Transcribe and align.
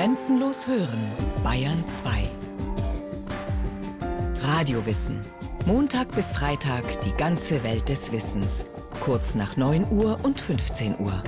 Grenzenlos 0.00 0.66
hören, 0.66 0.98
Bayern 1.44 1.86
2. 1.86 2.22
Radiowissen. 4.40 5.20
Montag 5.66 6.14
bis 6.14 6.32
Freitag 6.32 7.02
die 7.02 7.12
ganze 7.12 7.62
Welt 7.64 7.86
des 7.90 8.10
Wissens. 8.10 8.64
Kurz 9.02 9.34
nach 9.34 9.58
9 9.58 9.92
Uhr 9.92 10.18
und 10.22 10.40
15 10.40 10.98
Uhr. 11.00 11.22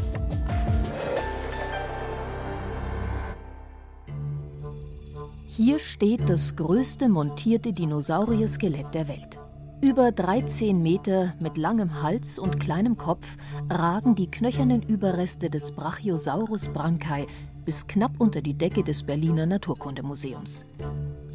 Hier 5.45 5.79
steht 5.79 6.27
das 6.31 6.57
größte 6.57 7.11
montierte 7.11 7.75
Dinosaurier-Skelett 7.75 8.95
der 8.95 9.07
Welt. 9.07 9.39
Über 9.83 10.13
13 10.13 10.81
Meter 10.81 11.35
mit 11.41 11.59
langem 11.59 12.03
Hals 12.03 12.39
und 12.39 12.59
kleinem 12.59 12.97
Kopf 12.97 13.37
ragen 13.69 14.15
die 14.15 14.31
knöchernen 14.31 14.81
Überreste 14.81 15.51
des 15.51 15.73
Brachiosaurus 15.73 16.69
brancae 16.69 17.27
bis 17.65 17.87
knapp 17.87 18.13
unter 18.19 18.41
die 18.41 18.55
Decke 18.55 18.83
des 18.83 19.03
Berliner 19.03 19.47
Naturkundemuseums. 19.47 20.67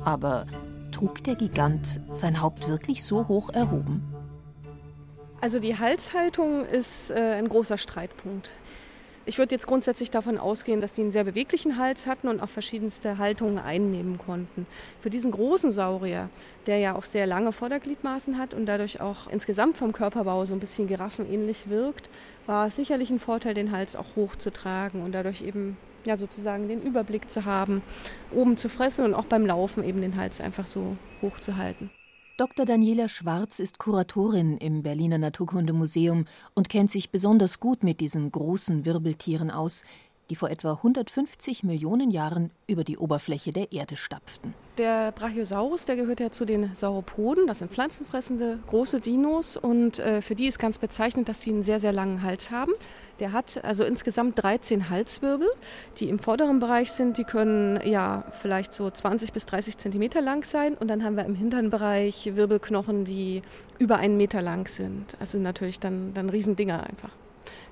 Aber 0.03 0.45
trug 0.91 1.23
der 1.23 1.35
Gigant 1.35 2.01
sein 2.09 2.41
Haupt 2.41 2.67
wirklich 2.67 3.03
so 3.03 3.27
hoch 3.27 3.49
erhoben? 3.49 4.01
Also 5.41 5.59
die 5.59 5.77
Halshaltung 5.77 6.65
ist 6.65 7.11
äh, 7.11 7.35
ein 7.37 7.47
großer 7.47 7.77
Streitpunkt. 7.77 8.51
Ich 9.27 9.37
würde 9.37 9.53
jetzt 9.53 9.67
grundsätzlich 9.67 10.09
davon 10.09 10.37
ausgehen, 10.37 10.79
dass 10.79 10.95
sie 10.95 11.01
einen 11.01 11.11
sehr 11.11 11.25
beweglichen 11.25 11.77
Hals 11.77 12.07
hatten 12.07 12.29
und 12.29 12.39
auch 12.39 12.47
verschiedenste 12.47 13.17
Haltungen 13.17 13.59
einnehmen 13.59 14.17
konnten. 14.17 14.65
Für 15.01 15.09
diesen 15.09 15.31
großen 15.31 15.69
Saurier, 15.69 16.29
der 16.65 16.77
ja 16.77 16.95
auch 16.95 17.03
sehr 17.03 17.27
lange 17.27 17.51
Vordergliedmaßen 17.51 18.37
hat 18.37 18.53
und 18.53 18.65
dadurch 18.65 19.01
auch 19.01 19.27
insgesamt 19.27 19.75
vom 19.75 19.91
Körperbau 19.91 20.45
so 20.45 20.53
ein 20.53 20.61
bisschen 20.61 20.87
giraffenähnlich 20.87 21.69
wirkt, 21.69 22.09
war 22.45 22.67
es 22.67 22.77
sicherlich 22.77 23.09
ein 23.09 23.19
Vorteil, 23.19 23.53
den 23.53 23.73
Hals 23.73 23.97
auch 23.97 24.15
hoch 24.15 24.37
zu 24.37 24.49
tragen 24.49 25.03
und 25.03 25.11
dadurch 25.11 25.41
eben 25.41 25.75
ja 26.07 26.17
sozusagen 26.17 26.67
den 26.67 26.81
Überblick 26.81 27.29
zu 27.29 27.45
haben, 27.45 27.81
oben 28.33 28.57
zu 28.57 28.69
fressen 28.69 29.05
und 29.05 29.13
auch 29.13 29.25
beim 29.25 29.45
Laufen 29.45 29.83
eben 29.83 30.01
den 30.01 30.15
Hals 30.15 30.41
einfach 30.41 30.67
so 30.67 30.97
hoch 31.21 31.39
zu 31.39 31.57
halten. 31.57 31.89
Dr. 32.37 32.67
Daniela 32.67 33.09
Schwarz 33.09 33.57
ist 33.57 33.79
Kuratorin 33.79 34.57
im 34.57 34.83
Berliner 34.83 35.17
Naturkundemuseum 35.17 36.25
und 36.53 36.69
kennt 36.69 36.91
sich 36.91 37.09
besonders 37.09 37.59
gut 37.59 37.83
mit 37.83 37.99
diesen 37.99 38.31
großen 38.31 38.85
Wirbeltieren 38.85 39.49
aus, 39.49 39.83
die 40.29 40.35
vor 40.35 40.49
etwa 40.49 40.73
150 40.73 41.63
Millionen 41.63 42.11
Jahren 42.11 42.51
über 42.67 42.83
die 42.83 42.97
Oberfläche 42.97 43.51
der 43.51 43.71
Erde 43.71 43.97
stapften. 43.97 44.53
Der 44.77 45.11
Brachiosaurus, 45.11 45.85
der 45.85 45.95
gehört 45.95 46.19
ja 46.19 46.31
zu 46.31 46.45
den 46.45 46.75
Sauropoden, 46.75 47.47
das 47.47 47.59
sind 47.59 47.71
pflanzenfressende 47.71 48.59
große 48.67 48.99
Dinos 48.99 49.57
und 49.57 49.97
äh, 49.97 50.21
für 50.21 50.35
die 50.35 50.45
ist 50.45 50.59
ganz 50.59 50.77
bezeichnend, 50.77 51.29
dass 51.29 51.41
sie 51.41 51.51
einen 51.51 51.63
sehr, 51.63 51.79
sehr 51.79 51.93
langen 51.93 52.21
Hals 52.21 52.51
haben. 52.51 52.73
Der 53.19 53.31
hat 53.31 53.63
also 53.63 53.83
insgesamt 53.83 54.41
13 54.43 54.89
Halswirbel, 54.89 55.47
die 55.97 56.09
im 56.09 56.19
vorderen 56.19 56.59
Bereich 56.59 56.91
sind, 56.91 57.17
die 57.17 57.23
können 57.23 57.79
ja 57.87 58.23
vielleicht 58.39 58.73
so 58.73 58.89
20 58.89 59.33
bis 59.33 59.47
30 59.47 59.79
Zentimeter 59.79 60.21
lang 60.21 60.43
sein 60.43 60.75
und 60.75 60.89
dann 60.89 61.03
haben 61.03 61.15
wir 61.15 61.25
im 61.25 61.33
hinteren 61.33 61.71
Bereich 61.71 62.35
Wirbelknochen, 62.35 63.03
die 63.03 63.41
über 63.79 63.97
einen 63.97 64.17
Meter 64.17 64.43
lang 64.43 64.67
sind. 64.67 65.17
Also 65.19 65.39
natürlich 65.39 65.79
dann, 65.79 66.13
dann 66.13 66.29
Riesendinger 66.29 66.83
einfach. 66.83 67.09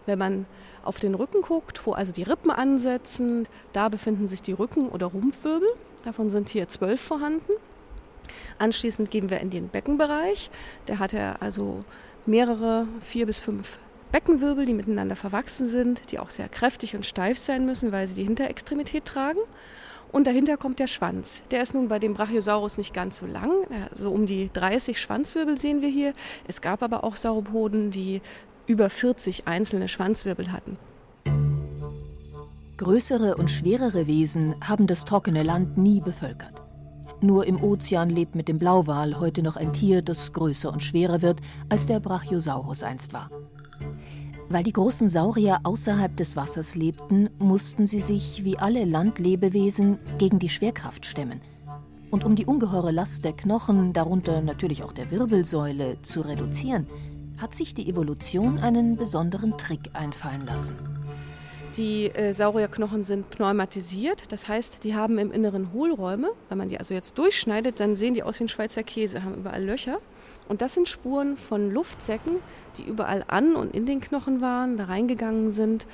Wenn 0.05 0.19
man 0.19 0.45
auf 0.83 0.99
den 0.99 1.15
Rücken 1.15 1.41
guckt, 1.41 1.85
wo 1.85 1.93
also 1.93 2.11
die 2.11 2.23
Rippen 2.23 2.51
ansetzen, 2.51 3.47
da 3.73 3.89
befinden 3.89 4.27
sich 4.27 4.41
die 4.41 4.53
Rücken- 4.53 4.89
oder 4.89 5.07
Rumpfwirbel. 5.07 5.69
Davon 6.03 6.29
sind 6.29 6.49
hier 6.49 6.67
zwölf 6.67 7.01
vorhanden. 7.01 7.51
Anschließend 8.59 9.11
gehen 9.11 9.29
wir 9.29 9.39
in 9.39 9.49
den 9.49 9.69
Beckenbereich. 9.69 10.49
Der 10.87 10.99
hat 10.99 11.13
ja 11.13 11.35
also 11.39 11.83
mehrere, 12.25 12.87
vier 13.01 13.25
bis 13.25 13.39
fünf 13.39 13.77
Beckenwirbel, 14.11 14.65
die 14.65 14.73
miteinander 14.73 15.15
verwachsen 15.15 15.67
sind, 15.67 16.11
die 16.11 16.19
auch 16.19 16.29
sehr 16.29 16.47
kräftig 16.47 16.95
und 16.95 17.05
steif 17.05 17.37
sein 17.37 17.65
müssen, 17.65 17.91
weil 17.91 18.07
sie 18.07 18.15
die 18.15 18.23
Hinterextremität 18.23 19.05
tragen. 19.05 19.39
Und 20.11 20.27
dahinter 20.27 20.55
kommt 20.55 20.79
der 20.79 20.87
Schwanz. 20.87 21.43
Der 21.51 21.61
ist 21.61 21.73
nun 21.73 21.89
bei 21.89 21.99
dem 21.99 22.13
Brachiosaurus 22.13 22.77
nicht 22.77 22.93
ganz 22.93 23.17
so 23.17 23.25
lang. 23.25 23.51
So 23.91 24.11
um 24.11 24.25
die 24.25 24.49
30 24.53 25.01
Schwanzwirbel 25.01 25.57
sehen 25.57 25.81
wir 25.81 25.89
hier. 25.89 26.13
Es 26.47 26.61
gab 26.61 26.83
aber 26.83 27.03
auch 27.03 27.17
Sauropoden, 27.17 27.91
die 27.91 28.21
über 28.67 28.89
40 28.89 29.47
einzelne 29.47 29.87
Schwanzwirbel 29.87 30.51
hatten. 30.51 30.77
Größere 32.77 33.35
und 33.35 33.49
schwerere 33.49 34.05
Wesen 34.05 34.55
haben 34.61 34.85
das 34.85 35.05
trockene 35.05 35.43
Land 35.43 35.77
nie 35.77 36.01
bevölkert. 36.01 36.61
Nur 37.21 37.47
im 37.47 37.63
Ozean 37.63 38.09
lebt 38.09 38.35
mit 38.35 38.49
dem 38.49 38.57
Blauwal 38.57 39.19
heute 39.19 39.41
noch 39.41 39.55
ein 39.55 39.71
Tier, 39.71 40.01
das 40.01 40.33
größer 40.33 40.71
und 40.71 40.83
schwerer 40.83 41.21
wird, 41.21 41.39
als 41.69 41.85
der 41.85 41.99
Brachiosaurus 41.99 42.83
einst 42.83 43.13
war. 43.13 43.29
Weil 44.49 44.63
die 44.63 44.73
großen 44.73 45.09
Saurier 45.09 45.59
außerhalb 45.63 46.15
des 46.17 46.35
Wassers 46.35 46.75
lebten, 46.75 47.29
mussten 47.39 47.87
sie 47.87 48.01
sich, 48.01 48.43
wie 48.43 48.59
alle 48.59 48.83
Landlebewesen, 48.83 49.97
gegen 50.17 50.39
die 50.39 50.49
Schwerkraft 50.49 51.05
stemmen. 51.05 51.41
Und 52.11 52.23
um 52.23 52.35
die 52.35 52.45
ungeheure 52.45 52.91
Last 52.91 53.25
der 53.25 53.33
Knochen, 53.33 53.93
darunter 53.93 54.41
natürlich 54.41 54.83
auch 54.83 54.91
der 54.91 55.09
Wirbelsäule, 55.09 56.01
zu 56.01 56.21
reduzieren, 56.21 56.87
hat 57.39 57.55
sich 57.55 57.73
die 57.73 57.89
Evolution 57.89 58.59
einen 58.59 58.97
besonderen 58.97 59.57
Trick 59.57 59.91
einfallen 59.93 60.45
lassen. 60.45 60.75
Die 61.77 62.05
äh, 62.05 62.31
Saurierknochen 62.31 63.03
sind 63.03 63.29
pneumatisiert, 63.29 64.31
das 64.31 64.47
heißt, 64.47 64.85
die 64.85 64.95
haben 64.95 65.17
im 65.17 65.31
Inneren 65.33 65.73
Hohlräume. 65.73 66.29
Wenn 66.47 66.57
man 66.57 66.69
die 66.69 66.77
also 66.77 66.93
jetzt 66.93 67.17
durchschneidet, 67.17 67.81
dann 67.81 67.97
sehen 67.97 68.13
die 68.13 68.23
aus 68.23 68.39
wie 68.39 68.45
ein 68.45 68.49
Schweizer 68.49 68.83
Käse, 68.83 69.23
haben 69.23 69.35
überall 69.35 69.63
Löcher. 69.63 69.97
Und 70.47 70.61
das 70.61 70.73
sind 70.73 70.87
Spuren 70.87 71.37
von 71.37 71.71
Luftsäcken, 71.71 72.33
die 72.77 72.83
überall 72.83 73.23
an 73.27 73.55
und 73.55 73.75
in 73.75 73.85
den 73.85 74.01
Knochen 74.01 74.41
waren, 74.41 74.77
da 74.77 74.85
reingegangen 74.85 75.51
sind 75.51 75.85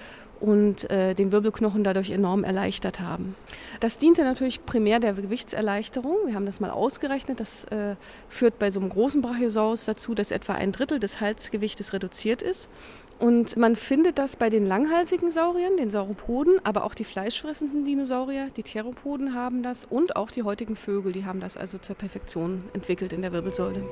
und 0.42 0.90
äh, 0.90 1.14
den 1.14 1.32
Wirbelknochen 1.32 1.84
dadurch 1.84 2.10
enorm 2.10 2.44
erleichtert 2.44 3.00
haben. 3.00 3.36
Das 3.80 3.98
diente 3.98 4.24
natürlich 4.24 4.66
primär 4.66 5.00
der 5.00 5.14
Gewichtserleichterung. 5.14 6.18
Wir 6.26 6.34
haben 6.34 6.48
das 6.48 6.60
mal 6.60 6.72
ausgerechnet. 6.72 7.40
Das 7.40 7.66
äh, 7.66 7.96
führt 8.30 8.58
bei 8.60 8.72
so 8.72 8.80
einem 8.80 8.90
großen 8.90 9.22
Brachiosaurus 9.22 9.86
dazu, 9.86 10.16
dass 10.16 10.32
etwa 10.32 10.54
ein 10.54 10.72
Drittel 10.72 11.00
des 11.00 11.22
Halsgewichtes 11.22 11.94
reduziert 11.94 12.42
ist. 12.42 12.68
Und 13.20 13.56
man 13.56 13.76
findet 13.76 14.18
das 14.18 14.36
bei 14.36 14.50
den 14.50 14.66
langhalsigen 14.66 15.30
Sauriern, 15.30 15.78
den 15.78 15.92
Sauropoden, 15.92 16.60
aber 16.64 16.84
auch 16.86 16.96
die 16.96 17.04
fleischfressenden 17.04 17.86
Dinosaurier, 17.86 18.48
die 18.58 18.64
Theropoden 18.64 19.36
haben 19.36 19.62
das 19.62 19.86
und 19.86 20.16
auch 20.16 20.32
die 20.32 20.42
heutigen 20.42 20.76
Vögel, 20.76 21.12
die 21.12 21.24
haben 21.24 21.40
das 21.40 21.56
also 21.56 21.78
zur 21.78 21.96
Perfektion 21.96 22.64
entwickelt 22.74 23.14
in 23.14 23.22
der 23.22 23.32
Wirbelsäule. 23.32 23.84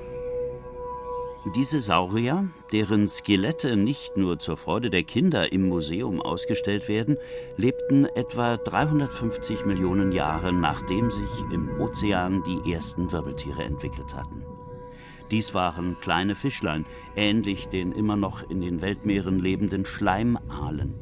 Diese 1.45 1.79
Saurier, 1.79 2.49
deren 2.73 3.07
Skelette 3.07 3.77
nicht 3.77 4.17
nur 4.17 4.39
zur 4.39 4.57
Freude 4.57 4.89
der 4.89 5.03
Kinder 5.03 5.53
im 5.53 5.69
Museum 5.69 6.21
ausgestellt 6.21 6.89
werden, 6.89 7.15
lebten 7.55 8.05
etwa 8.05 8.57
350 8.57 9.65
Millionen 9.65 10.11
Jahre 10.11 10.51
nachdem 10.51 11.09
sich 11.09 11.29
im 11.53 11.79
Ozean 11.79 12.43
die 12.43 12.73
ersten 12.73 13.13
Wirbeltiere 13.13 13.63
entwickelt 13.63 14.13
hatten. 14.15 14.43
Dies 15.31 15.53
waren 15.53 15.97
kleine 16.01 16.35
Fischlein, 16.35 16.85
ähnlich 17.15 17.69
den 17.69 17.93
immer 17.93 18.17
noch 18.17 18.49
in 18.49 18.59
den 18.59 18.81
Weltmeeren 18.81 19.39
lebenden 19.39 19.85
Schleimaalen. 19.85 20.93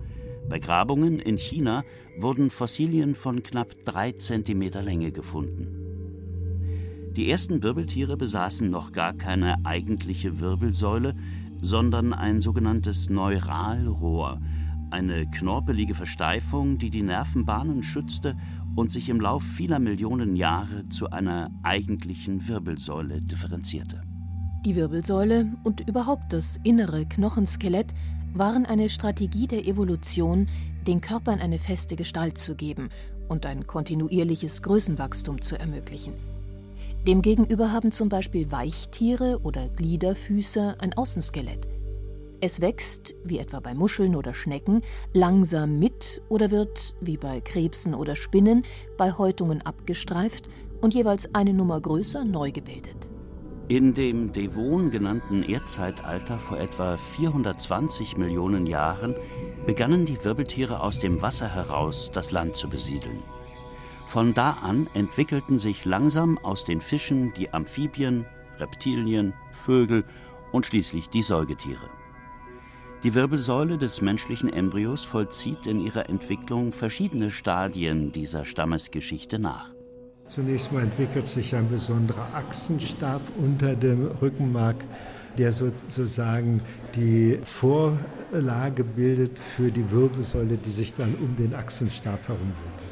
Bei 0.47 0.59
Grabungen 0.59 1.17
in 1.19 1.37
China 1.37 1.83
wurden 2.15 2.51
Fossilien 2.51 3.15
von 3.15 3.41
knapp 3.41 3.69
drei 3.85 4.11
Zentimeter 4.11 4.83
Länge 4.83 5.11
gefunden. 5.11 5.86
Die 7.17 7.31
ersten 7.31 7.63
Wirbeltiere 7.63 8.15
besaßen 8.15 8.69
noch 8.69 8.91
gar 8.91 9.11
keine 9.11 9.65
eigentliche 9.65 10.39
Wirbelsäule, 10.39 11.15
sondern 11.59 12.13
ein 12.13 12.41
sogenanntes 12.41 13.09
Neuralrohr, 13.09 14.39
eine 14.91 15.25
knorpelige 15.25 15.95
Versteifung, 15.95 16.77
die 16.77 16.91
die 16.91 17.01
Nervenbahnen 17.01 17.81
schützte 17.81 18.37
und 18.75 18.91
sich 18.91 19.09
im 19.09 19.19
Lauf 19.19 19.41
vieler 19.41 19.79
Millionen 19.79 20.35
Jahre 20.35 20.87
zu 20.89 21.09
einer 21.09 21.49
eigentlichen 21.63 22.47
Wirbelsäule 22.47 23.19
differenzierte. 23.19 23.99
Die 24.63 24.75
Wirbelsäule 24.75 25.47
und 25.63 25.89
überhaupt 25.89 26.31
das 26.31 26.59
innere 26.63 27.07
Knochenskelett 27.07 27.95
waren 28.35 28.67
eine 28.67 28.89
Strategie 28.89 29.47
der 29.47 29.65
Evolution, 29.65 30.47
den 30.85 31.01
Körpern 31.01 31.39
eine 31.39 31.57
feste 31.57 31.95
Gestalt 31.95 32.37
zu 32.37 32.53
geben 32.53 32.89
und 33.27 33.47
ein 33.47 33.65
kontinuierliches 33.65 34.61
Größenwachstum 34.61 35.41
zu 35.41 35.59
ermöglichen. 35.59 36.13
Demgegenüber 37.07 37.71
haben 37.71 37.93
zum 37.93 38.09
Beispiel 38.09 38.51
Weichtiere 38.51 39.39
oder 39.43 39.69
Gliederfüßer 39.69 40.75
ein 40.79 40.93
Außenskelett. 40.93 41.65
Es 42.41 42.59
wächst, 42.59 43.15
wie 43.23 43.39
etwa 43.39 43.61
bei 43.61 43.73
Muscheln 43.73 44.13
oder 44.13 44.33
Schnecken, 44.33 44.81
langsam 45.13 45.79
mit 45.79 46.21
oder 46.27 46.51
wird, 46.51 46.95
wie 46.99 47.15
bei 47.15 47.39
Krebsen 47.39 47.95
oder 47.95 48.17
Spinnen, 48.17 48.65
bei 48.97 49.13
Häutungen 49.13 49.61
abgestreift 49.61 50.49
und 50.81 50.93
jeweils 50.93 51.33
eine 51.33 51.53
Nummer 51.53 51.79
größer 51.79 52.25
neu 52.25 52.51
gebildet. 52.51 53.07
In 53.69 53.93
dem 53.93 54.33
Devon 54.33 54.89
genannten 54.89 55.43
Erdzeitalter 55.43 56.39
vor 56.39 56.59
etwa 56.59 56.97
420 56.97 58.17
Millionen 58.17 58.65
Jahren 58.65 59.15
begannen 59.65 60.05
die 60.05 60.21
Wirbeltiere 60.25 60.81
aus 60.81 60.99
dem 60.99 61.21
Wasser 61.21 61.47
heraus 61.47 62.11
das 62.13 62.31
Land 62.31 62.57
zu 62.57 62.67
besiedeln. 62.67 63.23
Von 64.07 64.33
da 64.33 64.51
an 64.63 64.87
entwickelten 64.93 65.59
sich 65.59 65.83
langsam 65.83 66.37
aus 66.37 66.63
den 66.63 66.79
Fischen 66.79 67.33
die 67.37 67.53
Amphibien, 67.53 68.25
Reptilien, 68.57 69.33
Vögel 69.51 70.05
und 70.53 70.65
schließlich 70.65 71.09
die 71.09 71.21
Säugetiere. 71.21 71.89
Die 73.03 73.13
Wirbelsäule 73.13 73.77
des 73.77 73.99
menschlichen 73.99 74.51
Embryos 74.51 75.03
vollzieht 75.03 75.67
in 75.67 75.81
ihrer 75.81 76.07
Entwicklung 76.07 76.71
verschiedene 76.71 77.31
Stadien 77.31 78.13
dieser 78.13 78.45
Stammesgeschichte 78.45 79.39
nach. 79.39 79.71
Zunächst 80.25 80.71
mal 80.71 80.83
entwickelt 80.83 81.27
sich 81.27 81.53
ein 81.53 81.69
besonderer 81.69 82.27
Achsenstab 82.33 83.21
unter 83.37 83.75
dem 83.75 84.07
Rückenmark, 84.21 84.77
der 85.37 85.51
sozusagen 85.51 86.61
die 86.95 87.39
Vorlage 87.43 88.85
bildet 88.85 89.37
für 89.37 89.69
die 89.69 89.91
Wirbelsäule, 89.91 90.55
die 90.55 90.71
sich 90.71 90.93
dann 90.93 91.13
um 91.15 91.35
den 91.35 91.53
Achsenstab 91.53 92.25
herum 92.25 92.53
bildet. 92.63 92.86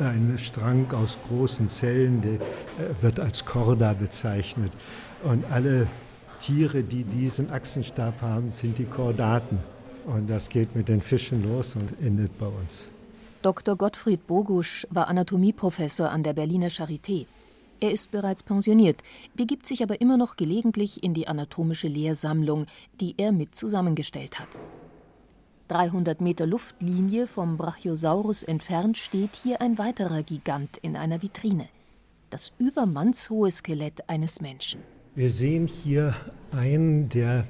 Ein 0.00 0.36
Strang 0.38 0.90
aus 0.92 1.18
großen 1.28 1.68
Zellen, 1.68 2.20
der 2.20 2.34
äh, 2.34 3.02
wird 3.02 3.20
als 3.20 3.44
Chorda 3.44 3.94
bezeichnet. 3.94 4.72
Und 5.22 5.44
alle 5.50 5.86
Tiere, 6.40 6.82
die 6.82 7.04
diesen 7.04 7.50
Achsenstab 7.50 8.20
haben, 8.20 8.50
sind 8.50 8.78
die 8.78 8.84
Chordaten. 8.84 9.58
Und 10.06 10.28
das 10.28 10.48
geht 10.48 10.74
mit 10.74 10.88
den 10.88 11.00
Fischen 11.00 11.42
los 11.42 11.76
und 11.76 11.90
endet 12.04 12.36
bei 12.38 12.46
uns. 12.46 12.90
Dr. 13.42 13.76
Gottfried 13.76 14.26
Bogusch 14.26 14.86
war 14.90 15.08
Anatomieprofessor 15.08 16.10
an 16.10 16.22
der 16.22 16.32
Berliner 16.32 16.68
Charité. 16.68 17.26
Er 17.80 17.92
ist 17.92 18.10
bereits 18.10 18.42
pensioniert, 18.42 19.02
begibt 19.34 19.66
sich 19.66 19.82
aber 19.82 20.00
immer 20.00 20.16
noch 20.16 20.36
gelegentlich 20.36 21.02
in 21.02 21.12
die 21.12 21.28
anatomische 21.28 21.88
Lehrsammlung, 21.88 22.66
die 23.00 23.14
er 23.18 23.32
mit 23.32 23.54
zusammengestellt 23.54 24.38
hat. 24.40 24.48
300 25.68 26.20
Meter 26.20 26.46
Luftlinie 26.46 27.26
vom 27.26 27.56
Brachiosaurus 27.56 28.42
entfernt 28.42 28.98
steht 28.98 29.34
hier 29.34 29.60
ein 29.62 29.78
weiterer 29.78 30.22
Gigant 30.22 30.76
in 30.78 30.96
einer 30.96 31.22
Vitrine. 31.22 31.68
Das 32.30 32.52
übermannshohe 32.58 33.50
Skelett 33.50 34.08
eines 34.08 34.40
Menschen. 34.40 34.80
Wir 35.14 35.30
sehen 35.30 35.66
hier 35.66 36.14
einen 36.52 37.08
der 37.08 37.44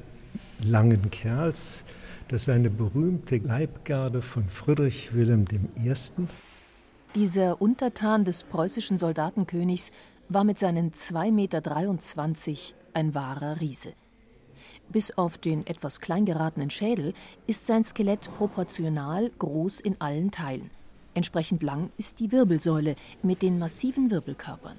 langen 0.63 1.11
Kerls. 1.11 1.83
Das 2.29 2.43
ist 2.43 2.49
eine 2.49 2.71
berühmte 2.71 3.39
Leibgarde 3.39 4.23
von 4.23 4.49
Friedrich 4.49 5.15
Wilhelm 5.15 5.45
I. 5.77 5.93
Dieser 7.15 7.61
Untertan 7.61 8.25
des 8.25 8.43
preußischen 8.45 8.99
Soldatenkönigs 8.99 9.91
war 10.29 10.45
mit 10.45 10.59
seinen 10.59 10.93
2,23 10.93 11.31
Meter 11.33 12.75
ein 12.95 13.15
wahrer 13.15 13.61
Riese. 13.61 13.93
Bis 14.91 15.11
auf 15.19 15.39
den 15.39 15.67
etwas 15.67 16.01
klein 16.01 16.25
geratenen 16.25 16.71
Schädel 16.71 17.15
ist 17.47 17.67
sein 17.67 17.85
Skelett 17.85 18.31
proportional 18.37 19.31
groß 19.39 19.81
in 19.81 20.01
allen 20.01 20.31
Teilen. 20.31 20.71
Entsprechend 21.15 21.63
lang 21.63 21.91
ist 21.97 22.21
die 22.21 22.33
Wirbelsäule 22.33 22.97
mit 23.23 23.43
den 23.43 23.59
massiven 23.59 24.11
Wirbelkörpern. 24.11 24.77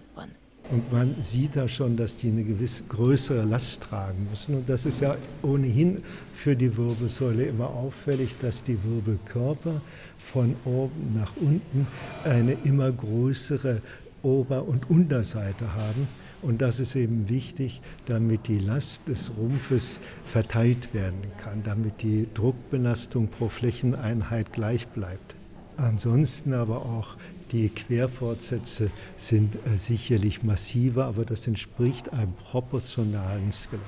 Und 0.72 0.92
man 0.92 1.16
sieht 1.22 1.56
da 1.56 1.68
schon, 1.68 1.96
dass 1.96 2.18
die 2.18 2.30
eine 2.30 2.44
gewisse 2.44 2.84
größere 2.86 3.46
Last 3.46 3.84
tragen 3.84 4.28
müssen. 4.30 4.56
Und 4.56 4.68
das 4.68 4.86
ist 4.86 5.00
ja 5.00 5.16
ohnehin 5.44 6.04
für 6.34 6.56
die 6.56 6.76
Wirbelsäule 6.76 7.46
immer 7.46 7.70
auffällig, 7.70 8.36
dass 8.42 8.64
die 8.64 8.78
Wirbelkörper 8.84 9.82
von 10.18 10.56
oben 10.66 11.14
nach 11.14 11.32
unten 11.38 11.88
eine 12.24 12.54
immer 12.64 12.92
größere 12.92 13.82
Ober- 14.24 14.68
und 14.68 14.90
Unterseite 14.90 15.74
haben. 15.74 16.08
Und 16.46 16.62
das 16.62 16.80
ist 16.80 16.96
eben 16.96 17.28
wichtig, 17.28 17.82
damit 18.06 18.48
die 18.48 18.60
Last 18.60 19.08
des 19.08 19.32
Rumpfes 19.36 20.00
verteilt 20.24 20.94
werden 20.94 21.22
kann, 21.38 21.64
damit 21.64 22.04
die 22.04 22.28
Druckbelastung 22.36 23.30
pro 23.30 23.50
Flächeneinheit 23.50 24.54
gleich 24.54 24.88
bleibt. 24.90 25.34
Ansonsten 25.76 26.54
aber 26.54 26.86
auch 26.86 27.18
die 27.52 27.70
Querfortsätze 27.70 28.92
sind 29.18 29.56
äh, 29.56 29.78
sicherlich 29.78 30.44
massiver, 30.44 31.06
aber 31.06 31.26
das 31.26 31.48
entspricht 31.48 32.14
einem 32.14 32.34
proportionalen 32.34 33.52
Skelett. 33.52 33.82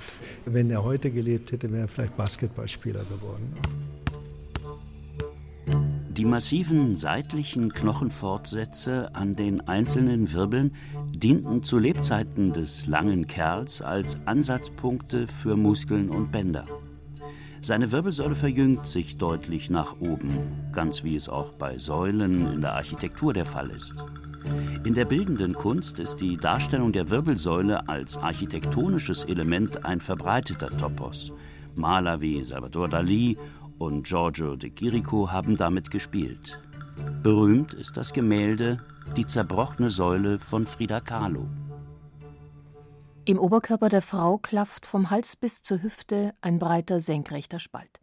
Wenn 0.45 0.71
er 0.71 0.83
heute 0.83 1.11
gelebt 1.11 1.51
hätte, 1.51 1.71
wäre 1.71 1.83
er 1.83 1.87
vielleicht 1.87 2.17
Basketballspieler 2.17 3.03
geworden. 3.03 3.53
Die 6.17 6.25
massiven 6.25 6.95
seitlichen 6.95 7.71
Knochenfortsätze 7.71 9.13
an 9.13 9.35
den 9.35 9.61
einzelnen 9.67 10.33
Wirbeln 10.33 10.73
dienten 11.19 11.63
zu 11.63 11.79
Lebzeiten 11.79 12.53
des 12.53 12.85
langen 12.85 13.25
Kerls 13.25 13.81
als 13.81 14.19
Ansatzpunkte 14.25 15.27
für 15.27 15.55
Muskeln 15.55 16.09
und 16.09 16.31
Bänder. 16.31 16.65
Seine 17.61 17.91
Wirbelsäule 17.91 18.35
verjüngt 18.35 18.85
sich 18.85 19.17
deutlich 19.17 19.71
nach 19.71 19.99
oben, 19.99 20.69
ganz 20.71 21.03
wie 21.03 21.15
es 21.15 21.27
auch 21.27 21.53
bei 21.53 21.79
Säulen 21.79 22.53
in 22.53 22.61
der 22.61 22.75
Architektur 22.75 23.33
der 23.33 23.47
Fall 23.47 23.71
ist. 23.71 23.95
In 24.83 24.93
der 24.93 25.05
bildenden 25.05 25.53
Kunst 25.53 25.97
ist 25.97 26.17
die 26.17 26.37
Darstellung 26.37 26.91
der 26.91 27.09
Wirbelsäule 27.09 27.89
als 27.89 28.15
architektonisches 28.17 29.23
Element 29.23 29.85
ein 29.85 29.99
verbreiteter 29.99 30.69
Topos. 30.77 31.33
Maler 31.75 32.21
wie 32.21 32.43
Salvador 32.43 32.89
Dali 32.89 33.37
und 33.79 34.05
Giorgio 34.05 34.55
de 34.55 34.69
Chirico 34.69 35.31
haben 35.31 35.57
damit 35.57 35.89
gespielt. 35.89 36.59
Berühmt 37.23 37.73
ist 37.73 37.97
das 37.97 38.13
Gemälde 38.13 38.77
Die 39.15 39.25
zerbrochene 39.25 39.89
Säule 39.89 40.39
von 40.39 40.67
Frida 40.67 40.99
Kahlo. 40.99 41.47
Im 43.25 43.39
Oberkörper 43.39 43.89
der 43.89 44.01
Frau 44.01 44.37
klafft 44.37 44.85
vom 44.85 45.09
Hals 45.09 45.35
bis 45.35 45.61
zur 45.61 45.81
Hüfte 45.81 46.33
ein 46.41 46.59
breiter 46.59 46.99
senkrechter 46.99 47.59
Spalt, 47.59 47.99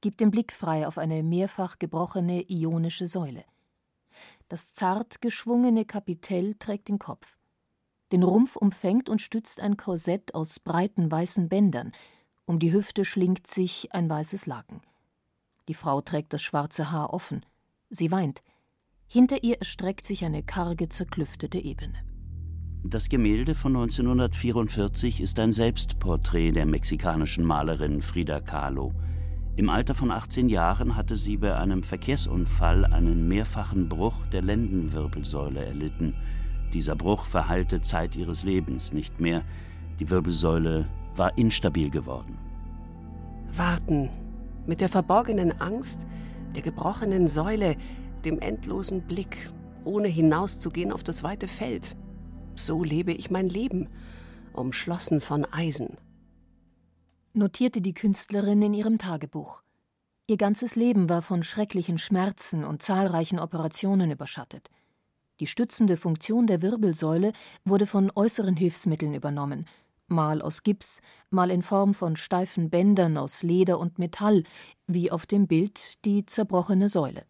gibt 0.00 0.20
den 0.20 0.30
Blick 0.30 0.52
frei 0.52 0.86
auf 0.86 0.98
eine 0.98 1.22
mehrfach 1.22 1.78
gebrochene 1.78 2.44
ionische 2.50 3.08
Säule. 3.08 3.44
Das 4.48 4.74
zart 4.74 5.20
geschwungene 5.20 5.84
Kapitell 5.84 6.54
trägt 6.54 6.88
den 6.88 6.98
Kopf. 6.98 7.38
Den 8.12 8.22
Rumpf 8.22 8.56
umfängt 8.56 9.08
und 9.08 9.20
stützt 9.20 9.60
ein 9.60 9.76
Korsett 9.76 10.34
aus 10.34 10.60
breiten 10.60 11.10
weißen 11.10 11.48
Bändern, 11.48 11.92
um 12.46 12.58
die 12.58 12.72
Hüfte 12.72 13.04
schlingt 13.04 13.46
sich 13.46 13.92
ein 13.94 14.08
weißes 14.08 14.46
Laken. 14.46 14.82
Die 15.68 15.74
Frau 15.74 16.00
trägt 16.00 16.32
das 16.32 16.42
schwarze 16.42 16.90
Haar 16.90 17.12
offen. 17.12 17.44
Sie 17.90 18.10
weint. 18.10 18.42
Hinter 19.14 19.44
ihr 19.44 19.60
erstreckt 19.60 20.04
sich 20.04 20.24
eine 20.24 20.42
karge, 20.42 20.88
zerklüftete 20.88 21.58
Ebene. 21.58 21.94
Das 22.82 23.08
Gemälde 23.08 23.54
von 23.54 23.76
1944 23.76 25.20
ist 25.20 25.38
ein 25.38 25.52
Selbstporträt 25.52 26.50
der 26.50 26.66
mexikanischen 26.66 27.44
Malerin 27.44 28.02
Frida 28.02 28.40
Kahlo. 28.40 28.92
Im 29.54 29.68
Alter 29.68 29.94
von 29.94 30.10
18 30.10 30.48
Jahren 30.48 30.96
hatte 30.96 31.14
sie 31.14 31.36
bei 31.36 31.56
einem 31.56 31.84
Verkehrsunfall 31.84 32.86
einen 32.86 33.28
mehrfachen 33.28 33.88
Bruch 33.88 34.26
der 34.32 34.42
Lendenwirbelsäule 34.42 35.64
erlitten. 35.64 36.16
Dieser 36.72 36.96
Bruch 36.96 37.24
verheilte 37.24 37.82
Zeit 37.82 38.16
ihres 38.16 38.42
Lebens 38.42 38.92
nicht 38.92 39.20
mehr. 39.20 39.44
Die 40.00 40.10
Wirbelsäule 40.10 40.88
war 41.14 41.38
instabil 41.38 41.88
geworden. 41.88 42.36
Warten. 43.52 44.10
Mit 44.66 44.80
der 44.80 44.88
verborgenen 44.88 45.60
Angst, 45.60 46.04
der 46.56 46.62
gebrochenen 46.62 47.28
Säule, 47.28 47.76
dem 48.24 48.40
endlosen 48.40 49.02
Blick, 49.02 49.50
ohne 49.84 50.08
hinauszugehen 50.08 50.92
auf 50.92 51.02
das 51.02 51.22
weite 51.22 51.48
Feld. 51.48 51.96
So 52.56 52.84
lebe 52.84 53.12
ich 53.12 53.30
mein 53.30 53.48
Leben, 53.48 53.88
umschlossen 54.52 55.20
von 55.20 55.44
Eisen. 55.44 55.96
Notierte 57.32 57.80
die 57.80 57.94
Künstlerin 57.94 58.62
in 58.62 58.74
ihrem 58.74 58.98
Tagebuch. 58.98 59.62
Ihr 60.26 60.36
ganzes 60.36 60.76
Leben 60.76 61.08
war 61.08 61.20
von 61.20 61.42
schrecklichen 61.42 61.98
Schmerzen 61.98 62.64
und 62.64 62.82
zahlreichen 62.82 63.38
Operationen 63.38 64.10
überschattet. 64.10 64.70
Die 65.40 65.46
stützende 65.46 65.96
Funktion 65.96 66.46
der 66.46 66.62
Wirbelsäule 66.62 67.32
wurde 67.64 67.86
von 67.86 68.10
äußeren 68.14 68.56
Hilfsmitteln 68.56 69.14
übernommen, 69.14 69.66
mal 70.06 70.40
aus 70.40 70.62
Gips, 70.62 71.02
mal 71.30 71.50
in 71.50 71.62
Form 71.62 71.92
von 71.92 72.16
steifen 72.16 72.70
Bändern 72.70 73.18
aus 73.18 73.42
Leder 73.42 73.78
und 73.78 73.98
Metall, 73.98 74.44
wie 74.86 75.10
auf 75.10 75.26
dem 75.26 75.46
Bild 75.46 76.04
die 76.04 76.24
zerbrochene 76.24 76.88
Säule. 76.88 77.24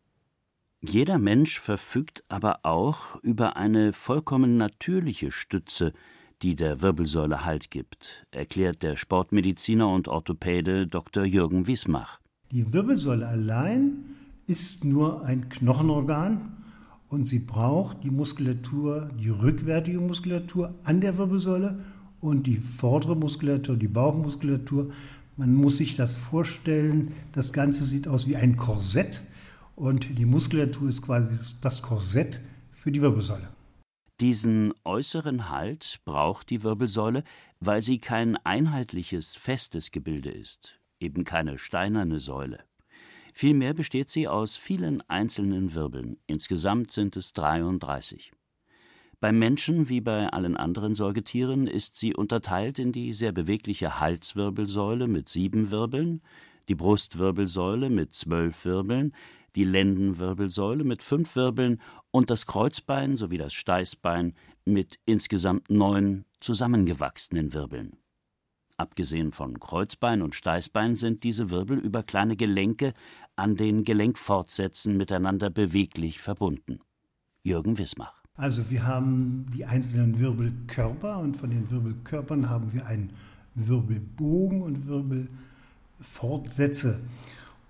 Jeder 0.87 1.19
Mensch 1.19 1.61
verfügt 1.61 2.23
aber 2.29 2.61
auch 2.63 3.17
über 3.23 3.57
eine 3.57 3.95
vollkommen 3.95 4.59
natürliche 4.59 5.33
Stütze, 5.33 5.95
die 6.43 6.57
der 6.57 6.83
Wirbelsäule 6.83 7.45
Halt 7.45 7.71
gibt, 7.71 8.27
erklärt 8.33 8.83
der 8.83 8.97
Sportmediziner 8.97 9.89
und 9.89 10.09
Orthopäde 10.09 10.87
Dr. 10.87 11.25
Jürgen 11.25 11.67
Wiesmach. 11.67 12.21
Die 12.51 12.73
Wirbelsäule 12.73 13.27
allein 13.27 14.05
ist 14.47 14.85
nur 14.85 15.25
ein 15.25 15.49
Knochenorgan 15.49 16.53
und 17.09 17.29
sie 17.29 17.39
braucht 17.39 18.05
die 18.05 18.11
Muskulatur, 18.11 19.11
die 19.19 19.31
rückwärtige 19.31 20.01
Muskulatur 20.01 20.75
an 20.85 21.01
der 21.01 21.17
Wirbelsäule 21.17 21.83
und 22.21 22.47
die 22.47 22.59
vordere 22.59 23.17
Muskulatur, 23.17 23.77
die 23.77 23.89
Bauchmuskulatur. 23.89 24.93
Man 25.39 25.55
muss 25.55 25.79
sich 25.79 25.97
das 25.97 26.19
vorstellen, 26.19 27.13
das 27.33 27.55
Ganze 27.55 27.85
sieht 27.85 28.07
aus 28.07 28.29
wie 28.29 28.37
ein 28.37 28.57
Korsett 28.57 29.23
und 29.77 30.19
die 30.19 30.25
Muskulatur 30.25 30.89
ist 30.89 31.03
quasi 31.03 31.37
das 31.61 31.83
Korsett 31.83 32.41
für 32.73 32.93
die 32.93 33.03
Wirbelsäule. 33.03 33.49
Diesen 34.21 34.73
äußeren 34.85 35.49
Halt 35.49 36.01
braucht 36.05 36.51
die 36.51 36.63
Wirbelsäule, 36.63 37.25
weil 37.59 37.81
sie 37.81 37.99
kein 37.99 38.37
einheitliches, 38.37 39.35
festes 39.35 39.91
Gebilde 39.91 40.31
ist, 40.31 40.79
eben 41.01 41.25
keine 41.25 41.59
steinerne 41.59 42.21
Säule. 42.21 42.61
Vielmehr 43.33 43.75
besteht 43.75 44.11
sie 44.11 44.29
aus 44.29 44.55
vielen 44.57 45.03
einzelnen 45.11 45.75
Wirbeln, 45.75 46.19
insgesamt 46.29 46.93
sind 46.93 47.17
es 47.17 47.33
33. 47.33 48.33
Beim 49.19 49.39
Menschen 49.39 49.89
wie 49.89 50.01
bei 50.01 50.29
allen 50.29 50.57
anderen 50.57 50.95
Säugetieren 50.95 51.67
ist 51.67 51.97
sie 51.97 52.15
unterteilt 52.15 52.79
in 52.79 52.93
die 52.93 53.13
sehr 53.13 53.33
bewegliche 53.33 53.99
Halswirbelsäule 53.99 55.09
mit 55.09 55.29
sieben 55.29 55.73
Wirbeln, 55.73 56.23
die 56.69 56.75
Brustwirbelsäule 56.75 57.91
mit 57.91 58.13
zwölf 58.13 58.65
Wirbeln, 58.65 59.13
die 59.57 59.65
Lendenwirbelsäule 59.65 60.85
mit 60.85 61.03
fünf 61.03 61.37
Wirbeln 61.37 61.81
und 62.11 62.31
das 62.31 62.47
Kreuzbein 62.47 63.17
sowie 63.17 63.39
das 63.39 63.55
Steißbein 63.55 64.35
mit 64.65 64.99
insgesamt 65.05 65.71
neun 65.71 66.25
zusammengewachsenen 66.41 67.53
Wirbeln. 67.53 67.97
Abgesehen 68.77 69.31
von 69.31 69.61
Kreuzbein 69.61 70.21
und 70.21 70.35
Steißbein 70.35 70.97
sind 70.97 71.23
diese 71.23 71.51
Wirbel 71.51 71.79
über 71.79 72.03
kleine 72.03 72.37
Gelenke 72.37 72.93
an 73.37 73.57
den 73.57 73.85
Gelenkfortsätzen 73.85 74.97
miteinander 74.97 75.51
beweglich 75.51 76.21
verbunden. 76.21 76.81
Jürgen 77.45 77.79
Wismach. 77.79 78.25
Also 78.37 78.69
wir 78.69 78.85
haben 78.85 79.47
die 79.55 79.65
einzelnen 79.65 80.19
Wirbelkörper 80.19 81.21
und 81.21 81.37
von 81.37 81.51
den 81.51 81.71
Wirbelkörpern 81.71 82.49
haben 82.49 82.73
wir 82.73 82.85
einen 82.87 83.13
Wirbelbogen 83.55 84.63
und 84.63 84.89
Wirbelfortsätze. 84.89 86.99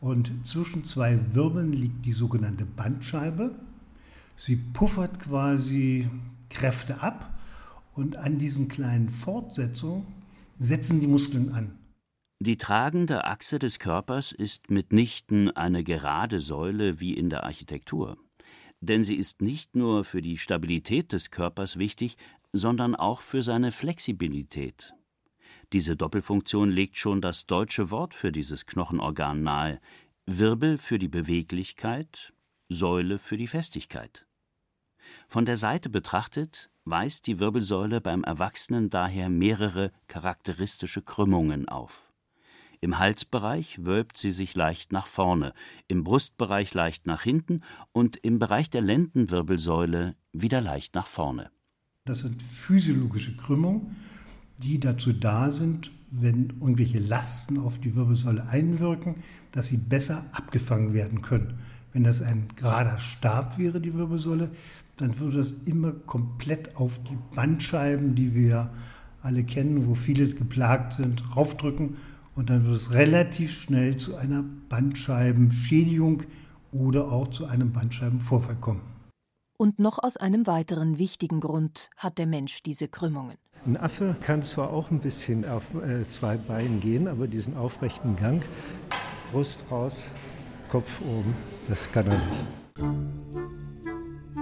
Und 0.04 0.46
zwischen 0.46 0.84
zwei 0.84 1.18
Wirbeln 1.32 1.72
liegt 1.72 2.04
die 2.04 2.12
sogenannte 2.12 2.66
Bandscheibe. 2.66 3.54
Sie 4.36 4.56
puffert 4.56 5.18
quasi 5.18 6.10
Kräfte 6.50 7.00
ab 7.00 7.32
und 7.94 8.16
an 8.16 8.36
diesen 8.36 8.68
kleinen 8.68 9.08
Fortsetzungen 9.08 10.06
setzen 10.58 11.00
die 11.00 11.06
Muskeln 11.06 11.52
an. 11.54 11.78
Die 12.38 12.58
tragende 12.58 13.24
Achse 13.24 13.58
des 13.58 13.78
Körpers 13.78 14.32
ist 14.32 14.68
mitnichten 14.68 15.50
eine 15.56 15.82
gerade 15.82 16.40
Säule 16.40 17.00
wie 17.00 17.14
in 17.14 17.30
der 17.30 17.44
Architektur. 17.44 18.18
Denn 18.82 19.04
sie 19.04 19.14
ist 19.14 19.40
nicht 19.40 19.74
nur 19.74 20.04
für 20.04 20.20
die 20.20 20.36
Stabilität 20.36 21.14
des 21.14 21.30
Körpers 21.30 21.78
wichtig, 21.78 22.18
sondern 22.52 22.94
auch 22.94 23.22
für 23.22 23.42
seine 23.42 23.72
Flexibilität. 23.72 24.92
Diese 25.74 25.96
Doppelfunktion 25.96 26.70
legt 26.70 26.96
schon 26.98 27.20
das 27.20 27.46
deutsche 27.46 27.90
Wort 27.90 28.14
für 28.14 28.30
dieses 28.30 28.64
Knochenorgan 28.64 29.42
nahe: 29.42 29.80
Wirbel 30.24 30.78
für 30.78 31.00
die 31.00 31.08
Beweglichkeit, 31.08 32.32
Säule 32.68 33.18
für 33.18 33.36
die 33.36 33.48
Festigkeit. 33.48 34.24
Von 35.26 35.46
der 35.46 35.56
Seite 35.56 35.88
betrachtet 35.90 36.70
weist 36.84 37.26
die 37.26 37.40
Wirbelsäule 37.40 38.00
beim 38.00 38.22
Erwachsenen 38.22 38.88
daher 38.88 39.28
mehrere 39.28 39.90
charakteristische 40.06 41.02
Krümmungen 41.02 41.68
auf. 41.68 42.12
Im 42.80 43.00
Halsbereich 43.00 43.84
wölbt 43.84 44.16
sie 44.16 44.30
sich 44.30 44.54
leicht 44.54 44.92
nach 44.92 45.06
vorne, 45.06 45.54
im 45.88 46.04
Brustbereich 46.04 46.72
leicht 46.72 47.06
nach 47.06 47.22
hinten 47.22 47.62
und 47.90 48.16
im 48.18 48.38
Bereich 48.38 48.70
der 48.70 48.82
Lendenwirbelsäule 48.82 50.14
wieder 50.32 50.60
leicht 50.60 50.94
nach 50.94 51.08
vorne. 51.08 51.50
Das 52.04 52.20
sind 52.20 52.40
physiologische 52.40 53.36
Krümmungen, 53.36 53.96
die 54.62 54.80
dazu 54.80 55.12
da 55.12 55.50
sind, 55.50 55.90
wenn 56.10 56.50
irgendwelche 56.60 57.00
Lasten 57.00 57.58
auf 57.58 57.78
die 57.78 57.96
Wirbelsäule 57.96 58.46
einwirken, 58.46 59.16
dass 59.52 59.68
sie 59.68 59.78
besser 59.78 60.24
abgefangen 60.32 60.94
werden 60.94 61.22
können. 61.22 61.58
Wenn 61.92 62.04
das 62.04 62.22
ein 62.22 62.48
gerader 62.56 62.98
Stab 62.98 63.58
wäre, 63.58 63.80
die 63.80 63.94
Wirbelsäule, 63.94 64.50
dann 64.96 65.18
würde 65.18 65.38
das 65.38 65.52
immer 65.52 65.92
komplett 65.92 66.76
auf 66.76 67.00
die 67.02 67.18
Bandscheiben, 67.34 68.14
die 68.14 68.34
wir 68.34 68.70
alle 69.22 69.42
kennen, 69.42 69.86
wo 69.86 69.94
viele 69.94 70.28
geplagt 70.28 70.94
sind, 70.94 71.36
raufdrücken 71.36 71.96
und 72.34 72.50
dann 72.50 72.64
wird 72.64 72.76
es 72.76 72.92
relativ 72.92 73.52
schnell 73.52 73.96
zu 73.96 74.16
einer 74.16 74.44
Bandscheibenschädigung 74.68 76.24
oder 76.72 77.10
auch 77.10 77.28
zu 77.28 77.46
einem 77.46 77.72
Bandscheibenvorfall 77.72 78.56
kommen. 78.56 78.82
Und 79.56 79.78
noch 79.78 79.98
aus 80.02 80.16
einem 80.16 80.46
weiteren 80.46 80.98
wichtigen 80.98 81.40
Grund 81.40 81.90
hat 81.96 82.18
der 82.18 82.26
Mensch 82.26 82.62
diese 82.64 82.88
Krümmungen. 82.88 83.36
Ein 83.66 83.76
Affe 83.78 84.16
kann 84.20 84.42
zwar 84.42 84.70
auch 84.70 84.90
ein 84.90 85.00
bisschen 85.00 85.48
auf 85.48 85.62
äh, 85.82 86.06
zwei 86.06 86.36
Beinen 86.36 86.80
gehen, 86.80 87.08
aber 87.08 87.26
diesen 87.26 87.56
aufrechten 87.56 88.16
Gang, 88.16 88.42
Brust 89.32 89.64
raus, 89.70 90.10
Kopf 90.68 91.00
oben, 91.00 91.34
das 91.68 91.90
kann 91.92 92.06
er 92.08 92.18
nicht. 92.18 92.54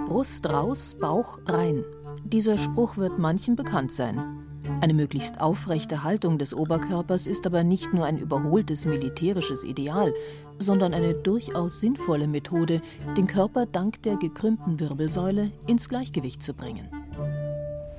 Brust 0.07 0.49
raus, 0.49 0.97
Bauch 0.99 1.39
rein. 1.45 1.83
Dieser 2.25 2.57
Spruch 2.57 2.97
wird 2.97 3.17
manchen 3.17 3.55
bekannt 3.55 3.91
sein. 3.91 4.43
Eine 4.81 4.93
möglichst 4.93 5.41
aufrechte 5.41 6.03
Haltung 6.03 6.37
des 6.37 6.53
Oberkörpers 6.53 7.27
ist 7.27 7.45
aber 7.45 7.63
nicht 7.63 7.93
nur 7.93 8.05
ein 8.05 8.17
überholtes 8.17 8.85
militärisches 8.85 9.63
Ideal, 9.63 10.13
sondern 10.59 10.93
eine 10.93 11.13
durchaus 11.13 11.79
sinnvolle 11.79 12.27
Methode, 12.27 12.81
den 13.17 13.27
Körper 13.27 13.65
dank 13.65 14.01
der 14.03 14.15
gekrümmten 14.17 14.79
Wirbelsäule 14.79 15.51
ins 15.67 15.89
Gleichgewicht 15.89 16.41
zu 16.41 16.53
bringen. 16.53 17.02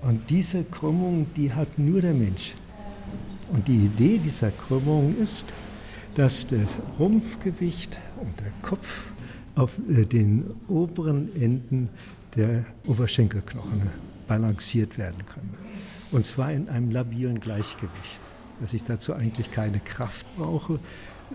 Und 0.07 0.29
diese 0.29 0.65
Krümmung, 0.65 1.27
die 1.35 1.53
hat 1.53 1.79
nur 1.79 2.01
der 2.01 2.13
Mensch. 2.13 2.55
Und 3.51 3.67
die 3.67 3.87
Idee 3.87 4.19
dieser 4.19 4.51
Krümmung 4.51 5.17
ist, 5.17 5.47
dass 6.15 6.47
das 6.47 6.79
Rumpfgewicht 6.99 7.99
und 8.21 8.39
der 8.41 8.53
Kopf 8.63 9.07
auf 9.57 9.71
äh, 9.89 10.05
den 10.05 10.45
oberen 10.69 11.35
Enden 11.41 11.89
der 12.37 12.65
Oberschenkelknochen 12.87 13.83
balanciert 14.29 14.99
werden 14.99 15.25
können. 15.27 15.55
Und 16.11 16.25
zwar 16.25 16.53
in 16.53 16.69
einem 16.69 16.91
labilen 16.91 17.41
Gleichgewicht. 17.41 18.21
Dass 18.61 18.73
ich 18.73 18.85
dazu 18.85 19.15
eigentlich 19.15 19.51
keine 19.51 19.81
Kraft 19.81 20.27
brauche, 20.37 20.79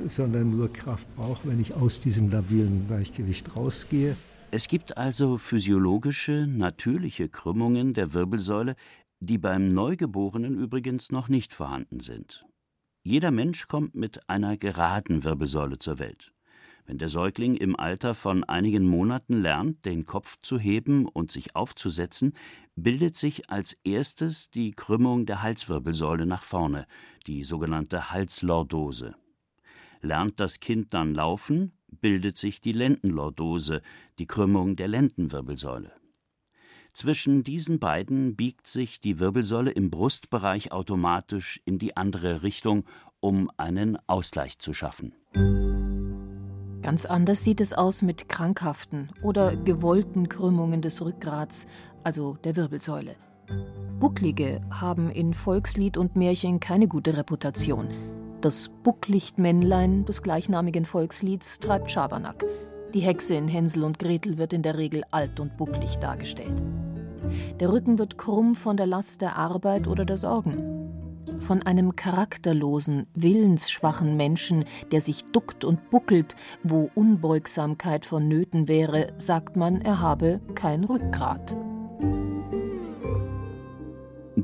sondern 0.08 0.56
nur 0.56 0.72
Kraft 0.72 1.08
brauche, 1.16 1.48
wenn 1.48 1.60
ich 1.60 1.74
aus 1.74 2.00
diesem 2.00 2.32
labilen 2.32 2.88
Gleichgewicht 2.88 3.56
rausgehe. 3.56 4.16
Es 4.52 4.68
gibt 4.68 4.98
also 4.98 5.38
physiologische, 5.38 6.48
natürliche 6.48 7.30
Krümmungen 7.30 7.94
der 7.94 8.16
Wirbelsäule, 8.16 8.76
die 9.20 9.38
beim 9.38 9.72
Neugeborenen 9.72 10.58
übrigens 10.58 11.12
noch 11.12 11.30
nicht 11.30 11.54
vorhanden 11.54 12.00
sind. 12.00 12.48
Jeder 13.04 13.30
Mensch 13.30 13.68
kommt 13.68 13.94
mit 13.94 14.28
einer 14.28 14.58
geraden 14.58 15.24
Wirbelsäule 15.24 15.78
zur 15.78 16.00
Welt. 16.00 16.34
Wenn 16.88 16.98
der 16.98 17.10
Säugling 17.10 17.54
im 17.54 17.80
Alter 17.80 18.16
von 18.16 18.44
einigen 18.44 18.88
Monaten 18.88 19.40
lernt, 19.40 19.86
den 19.86 20.06
Kopf 20.06 20.38
zu 20.42 20.58
heben 20.58 21.06
und 21.06 21.32
sich 21.32 21.56
aufzusetzen, 21.56 22.34
bildet 22.76 23.16
sich 23.16 23.52
als 23.52 23.74
erstes 23.84 24.50
die 24.50 24.72
Krümmung 24.72 25.28
der 25.28 25.44
Halswirbelsäule 25.44 26.26
nach 26.26 26.42
vorne, 26.42 26.88
die 27.28 27.44
sogenannte 27.44 28.10
Halslordose. 28.12 29.14
Lernt 30.02 30.40
das 30.40 30.60
Kind 30.60 30.96
dann 30.96 31.14
laufen, 31.14 31.74
bildet 31.92 32.38
sich 32.38 32.62
die 32.62 32.72
Lendenlordose, 32.72 33.82
die 34.18 34.26
Krümmung 34.28 34.76
der 34.76 34.88
Lendenwirbelsäule. 34.88 35.92
Zwischen 36.94 37.44
diesen 37.44 37.80
beiden 37.80 38.36
biegt 38.36 38.68
sich 38.68 39.00
die 39.00 39.20
Wirbelsäule 39.20 39.72
im 39.72 39.90
Brustbereich 39.90 40.72
automatisch 40.72 41.62
in 41.66 41.78
die 41.80 41.96
andere 41.96 42.44
Richtung, 42.44 42.86
um 43.20 43.50
einen 43.58 43.98
Ausgleich 44.08 44.60
zu 44.60 44.74
schaffen. 44.74 45.14
Ganz 46.82 47.06
anders 47.06 47.44
sieht 47.44 47.62
es 47.62 47.74
aus 47.74 48.02
mit 48.02 48.30
krankhaften 48.30 49.12
oder 49.22 49.56
gewollten 49.56 50.30
Krümmungen 50.30 50.82
des 50.82 51.02
Rückgrats, 51.02 51.68
also 52.04 52.38
der 52.44 52.56
Wirbelsäule. 52.56 53.16
Bucklige 54.00 54.62
haben 54.72 55.10
in 55.12 55.34
Volkslied 55.34 55.98
und 55.98 56.16
Märchen 56.16 56.60
keine 56.60 56.88
gute 56.88 57.18
Reputation. 57.18 57.90
Das 58.42 58.70
Bucklichtmännlein 58.84 60.06
des 60.06 60.24
gleichnamigen 60.24 60.86
Volkslieds 60.86 61.60
treibt 61.60 61.92
Schabernack. 61.92 62.46
Die 62.94 63.02
Hexe 63.02 63.36
in 63.36 63.48
Hänsel 63.48 63.84
und 63.84 64.00
Gretel 64.00 64.38
wird 64.38 64.54
in 64.54 64.62
der 64.62 64.78
Regel 64.78 65.04
alt 65.12 65.40
und 65.40 65.58
bucklig 65.58 65.98
dargestellt. 65.98 66.64
Der 67.60 67.72
Rücken 67.72 68.00
wird 68.00 68.18
krumm 68.18 68.56
von 68.56 68.78
der 68.78 68.88
Last 68.88 69.22
der 69.22 69.36
Arbeit 69.36 69.88
oder 69.88 70.06
der 70.06 70.18
Sorgen 70.18 70.80
von 71.40 71.64
einem 71.64 71.96
charakterlosen, 71.96 73.08
willensschwachen 73.14 74.18
Menschen, 74.18 74.66
der 74.92 75.02
sich 75.02 75.24
duckt 75.32 75.64
und 75.64 75.90
buckelt, 75.90 76.36
wo 76.64 76.90
Unbeugsamkeit 76.96 78.06
vonnöten 78.06 78.68
wäre, 78.68 79.08
sagt 79.18 79.56
man, 79.56 79.82
er 79.82 80.02
habe 80.02 80.42
kein 80.56 80.84
Rückgrat. 80.84 81.56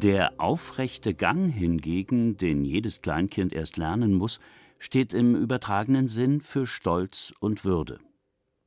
Der 0.01 0.33
aufrechte 0.39 1.13
Gang 1.13 1.53
hingegen, 1.53 2.37
den 2.37 2.65
jedes 2.65 3.01
Kleinkind 3.01 3.53
erst 3.53 3.77
lernen 3.77 4.13
muss, 4.13 4.39
steht 4.77 5.13
im 5.13 5.35
übertragenen 5.35 6.07
Sinn 6.07 6.41
für 6.41 6.67
Stolz 6.67 7.33
und 7.39 7.63
Würde. 7.63 7.99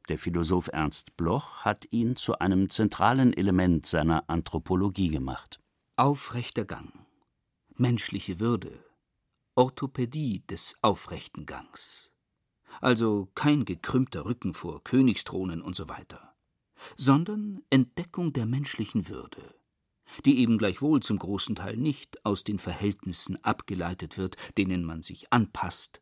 Der 0.09 0.19
Philosoph 0.19 0.69
Ernst 0.73 1.17
Bloch 1.17 1.65
hat 1.65 1.87
ihn 1.91 2.17
zu 2.17 2.39
einem 2.39 2.71
zentralen 2.71 3.35
Element 3.35 3.85
seiner 3.85 4.25
Anthropologie 4.29 5.09
gemacht. 5.09 5.61
Aufrechter 5.97 6.65
Gang 6.65 6.93
menschliche 7.79 8.41
Würde, 8.41 8.85
Orthopädie 9.55 10.45
des 10.49 10.77
aufrechten 10.83 11.47
Gangs. 11.47 12.13
Also 12.81 13.29
kein 13.35 13.65
gekrümmter 13.65 14.25
Rücken 14.25 14.53
vor 14.53 14.83
Königsthronen 14.83 15.63
und 15.63 15.77
so 15.77 15.89
weiter, 15.89 16.35
sondern 16.97 17.63
Entdeckung 17.71 18.33
der 18.33 18.47
menschlichen 18.47 19.09
Würde, 19.09 19.55
die 20.25 20.39
eben 20.39 20.59
gleichwohl 20.59 21.01
zum 21.01 21.19
großen 21.19 21.57
Teil 21.57 21.77
nicht 21.77 22.25
aus 22.25 22.45
den 22.45 22.59
Verhältnissen 22.59 23.43
abgeleitet 23.45 24.19
wird, 24.19 24.37
denen 24.57 24.85
man 24.85 25.03
sich 25.03 25.33
anpasst, 25.33 26.01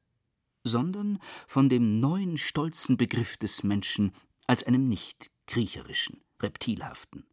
sondern 0.64 1.18
von 1.46 1.68
dem 1.68 2.00
neuen 2.00 2.38
stolzen 2.38 2.96
Begriff 2.96 3.36
des 3.36 3.62
Menschen 3.62 4.12
als 4.46 4.62
einem 4.62 4.88
nicht 4.88 5.30
kriecherischen, 5.46 6.22
reptilhaften, 6.40 7.24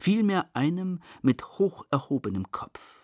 vielmehr 0.00 0.50
einem 0.54 1.00
mit 1.22 1.44
hoch 1.58 1.84
erhobenem 1.90 2.50
Kopf 2.50 2.98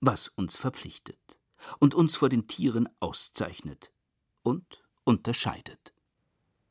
was 0.00 0.28
uns 0.28 0.56
verpflichtet 0.56 1.38
und 1.78 1.94
uns 1.94 2.16
vor 2.16 2.28
den 2.28 2.48
Tieren 2.48 2.88
auszeichnet 3.00 3.92
und 4.42 4.64
unterscheidet. 5.04 5.92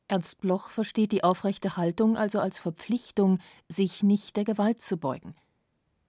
Ernst 0.08 0.40
Bloch 0.40 0.70
versteht 0.70 1.10
die 1.12 1.24
aufrechte 1.24 1.76
Haltung 1.76 2.16
also 2.16 2.38
als 2.38 2.58
Verpflichtung, 2.58 3.40
sich 3.68 4.02
nicht 4.02 4.36
der 4.36 4.44
Gewalt 4.44 4.80
zu 4.80 4.96
beugen. 4.96 5.34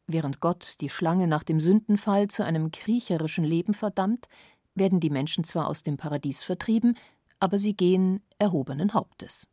Während 0.10 0.40
Gott 0.40 0.78
die 0.80 0.90
Schlange 0.90 1.28
nach 1.28 1.44
dem 1.44 1.60
Sündenfall 1.60 2.30
zu 2.30 2.46
einem 2.46 2.72
kriecherischen 2.72 3.44
Leben 3.44 3.74
verdammt, 3.74 4.30
werden 4.74 5.02
die 5.02 5.10
Menschen 5.10 5.44
zwar 5.44 5.68
aus 5.68 5.84
dem 5.84 5.98
Paradies 5.98 6.44
vertrieben, 6.44 6.98
aber 7.42 7.60
sie 7.60 7.76
gehen 7.76 8.22
erhobenen 8.40 8.94
Hauptes. 8.94 9.48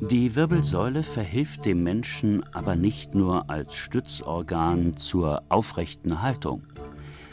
Die 0.00 0.36
Wirbelsäule 0.36 1.02
verhilft 1.02 1.64
dem 1.64 1.82
Menschen 1.82 2.44
aber 2.54 2.76
nicht 2.76 3.16
nur 3.16 3.50
als 3.50 3.74
Stützorgan 3.74 4.96
zur 4.96 5.42
aufrechten 5.48 6.22
Haltung. 6.22 6.62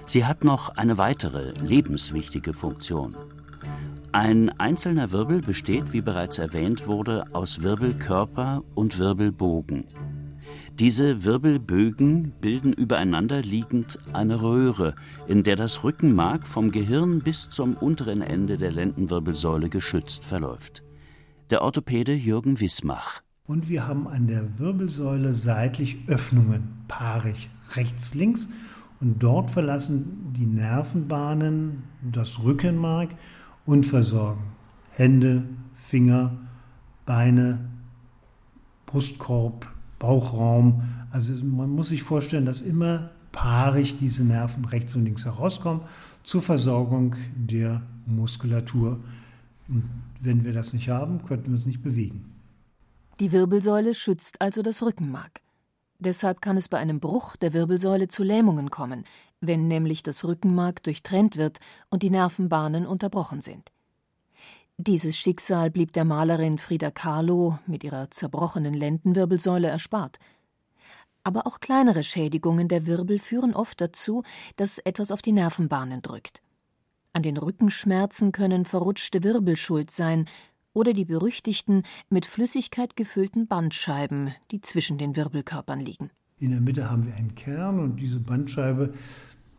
Sie 0.07 0.25
hat 0.25 0.43
noch 0.43 0.69
eine 0.69 0.97
weitere 0.97 1.51
lebenswichtige 1.51 2.53
Funktion. 2.53 3.15
Ein 4.11 4.49
einzelner 4.59 5.11
Wirbel 5.11 5.41
besteht, 5.41 5.93
wie 5.93 6.01
bereits 6.01 6.39
erwähnt 6.39 6.87
wurde, 6.87 7.25
aus 7.33 7.61
Wirbelkörper 7.61 8.63
und 8.73 8.97
Wirbelbogen. 8.97 9.85
Diese 10.79 11.23
Wirbelbögen 11.23 12.33
bilden 12.41 12.73
übereinander 12.73 13.41
liegend 13.41 13.97
eine 14.13 14.41
Röhre, 14.41 14.95
in 15.27 15.43
der 15.43 15.55
das 15.55 15.83
Rückenmark 15.83 16.45
vom 16.45 16.71
Gehirn 16.71 17.19
bis 17.19 17.49
zum 17.49 17.75
unteren 17.75 18.21
Ende 18.21 18.57
der 18.57 18.71
Lendenwirbelsäule 18.71 19.69
geschützt 19.69 20.25
verläuft 20.25 20.83
der 21.49 21.61
Orthopäde 21.61 22.13
Jürgen 22.13 22.59
Wismach. 22.59 23.21
Und 23.45 23.69
wir 23.69 23.87
haben 23.87 24.07
an 24.07 24.27
der 24.27 24.57
Wirbelsäule 24.57 25.33
seitlich 25.33 25.97
Öffnungen, 26.07 26.83
paarig, 26.87 27.49
rechts, 27.75 28.15
links. 28.15 28.49
Und 28.99 29.21
dort 29.21 29.51
verlassen 29.51 30.33
die 30.33 30.47
Nervenbahnen 30.47 31.83
das 32.01 32.41
Rückenmark 32.41 33.09
und 33.65 33.85
versorgen 33.85 34.43
Hände, 34.91 35.43
Finger, 35.75 36.35
Beine, 37.05 37.69
Brustkorb, 38.87 39.71
Bauchraum. 39.99 40.83
Also 41.11 41.43
man 41.43 41.69
muss 41.69 41.89
sich 41.89 42.03
vorstellen, 42.03 42.45
dass 42.45 42.61
immer 42.61 43.09
paarig 43.31 43.97
diese 43.99 44.23
Nerven 44.23 44.65
rechts 44.65 44.95
und 44.95 45.03
links 45.03 45.25
herauskommen 45.25 45.81
zur 46.23 46.41
Versorgung 46.41 47.15
der 47.35 47.81
Muskulatur. 48.05 48.99
Und 49.67 49.83
wenn 50.21 50.43
wir 50.43 50.53
das 50.53 50.73
nicht 50.73 50.89
haben, 50.89 51.23
könnten 51.25 51.47
wir 51.47 51.53
uns 51.53 51.65
nicht 51.65 51.83
bewegen. 51.83 52.33
Die 53.19 53.31
Wirbelsäule 53.31 53.95
schützt 53.95 54.41
also 54.41 54.61
das 54.61 54.81
Rückenmark. 54.81 55.41
Deshalb 55.99 56.41
kann 56.41 56.57
es 56.57 56.67
bei 56.67 56.77
einem 56.77 56.99
Bruch 56.99 57.37
der 57.37 57.53
Wirbelsäule 57.53 58.09
zu 58.09 58.23
Lähmungen 58.23 58.69
kommen, 58.69 59.05
wenn 59.39 59.67
nämlich 59.67 60.03
das 60.03 60.25
Rückenmark 60.25 60.83
durchtrennt 60.83 61.37
wird 61.37 61.59
und 61.89 62.03
die 62.03 62.09
Nervenbahnen 62.09 62.85
unterbrochen 62.85 63.41
sind. 63.41 63.71
Dieses 64.77 65.17
Schicksal 65.17 65.71
blieb 65.71 65.93
der 65.93 66.03
Malerin 66.03 66.57
Frida 66.57 66.91
Kahlo 66.91 67.59
mit 67.65 67.85
ihrer 67.85 68.11
zerbrochenen 68.11 68.73
Lendenwirbelsäule 68.73 69.69
erspart. 69.69 70.19
Aber 71.23 71.47
auch 71.47 71.61
kleinere 71.61 72.03
Schädigungen 72.03 72.67
der 72.67 72.85
Wirbel 72.85 73.17
führen 73.17 73.53
oft 73.53 73.79
dazu, 73.79 74.23
dass 74.57 74.77
etwas 74.79 75.11
auf 75.11 75.21
die 75.21 75.31
Nervenbahnen 75.31 76.01
drückt. 76.01 76.41
An 77.13 77.23
den 77.23 77.37
Rückenschmerzen 77.37 78.33
können 78.33 78.65
verrutschte 78.65 79.23
Wirbel 79.23 79.55
schuld 79.55 79.91
sein 79.91 80.25
oder 80.73 80.91
die 80.91 81.05
berüchtigten, 81.05 81.83
mit 82.09 82.25
Flüssigkeit 82.25 82.97
gefüllten 82.97 83.47
Bandscheiben, 83.47 84.35
die 84.51 84.59
zwischen 84.59 84.97
den 84.97 85.15
Wirbelkörpern 85.15 85.79
liegen. 85.79 86.11
In 86.37 86.51
der 86.51 86.59
Mitte 86.59 86.91
haben 86.91 87.05
wir 87.05 87.15
einen 87.15 87.33
Kern 87.33 87.79
und 87.79 87.95
diese 87.95 88.19
Bandscheibe 88.19 88.93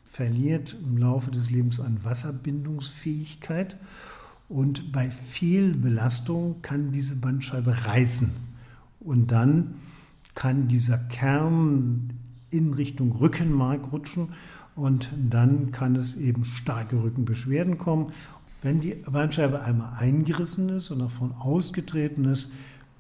verliert 0.04 0.76
im 0.84 0.98
Laufe 0.98 1.30
des 1.30 1.48
Lebens 1.48 1.80
an 1.80 2.04
Wasserbindungsfähigkeit 2.04 3.78
und 4.48 4.92
bei 4.92 5.10
viel 5.10 5.76
Belastung 5.76 6.62
kann 6.62 6.92
diese 6.92 7.16
Bandscheibe 7.16 7.86
reißen 7.86 8.32
und 9.00 9.30
dann 9.32 9.74
kann 10.34 10.68
dieser 10.68 10.98
Kern 10.98 12.10
in 12.50 12.74
Richtung 12.74 13.12
Rückenmark 13.12 13.92
rutschen 13.92 14.28
und 14.74 15.10
dann 15.30 15.72
kann 15.72 15.96
es 15.96 16.16
eben 16.16 16.44
starke 16.44 17.02
Rückenbeschwerden 17.02 17.78
kommen. 17.78 18.12
Wenn 18.62 18.80
die 18.80 18.94
Bandscheibe 18.94 19.62
einmal 19.62 19.94
eingerissen 19.98 20.68
ist 20.68 20.90
und 20.90 20.98
davon 20.98 21.32
ausgetreten 21.32 22.24
ist, 22.26 22.50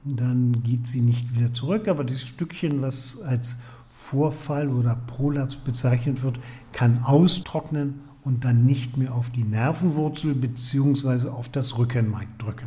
dann 0.04 0.62
geht 0.62 0.86
sie 0.86 1.00
nicht 1.00 1.36
wieder 1.36 1.52
zurück. 1.52 1.88
Aber 1.88 2.04
das 2.04 2.22
Stückchen, 2.22 2.82
was 2.82 3.20
als 3.22 3.56
Vorfall 3.88 4.68
oder 4.68 4.94
Prolaps 4.94 5.56
bezeichnet 5.56 6.22
wird, 6.22 6.38
kann 6.72 7.02
austrocknen 7.02 8.00
und 8.26 8.44
dann 8.44 8.66
nicht 8.66 8.96
mehr 8.96 9.14
auf 9.14 9.30
die 9.30 9.44
Nervenwurzel 9.44 10.34
bzw. 10.34 11.28
auf 11.28 11.48
das 11.48 11.78
Rückenmark 11.78 12.26
drücken. 12.40 12.66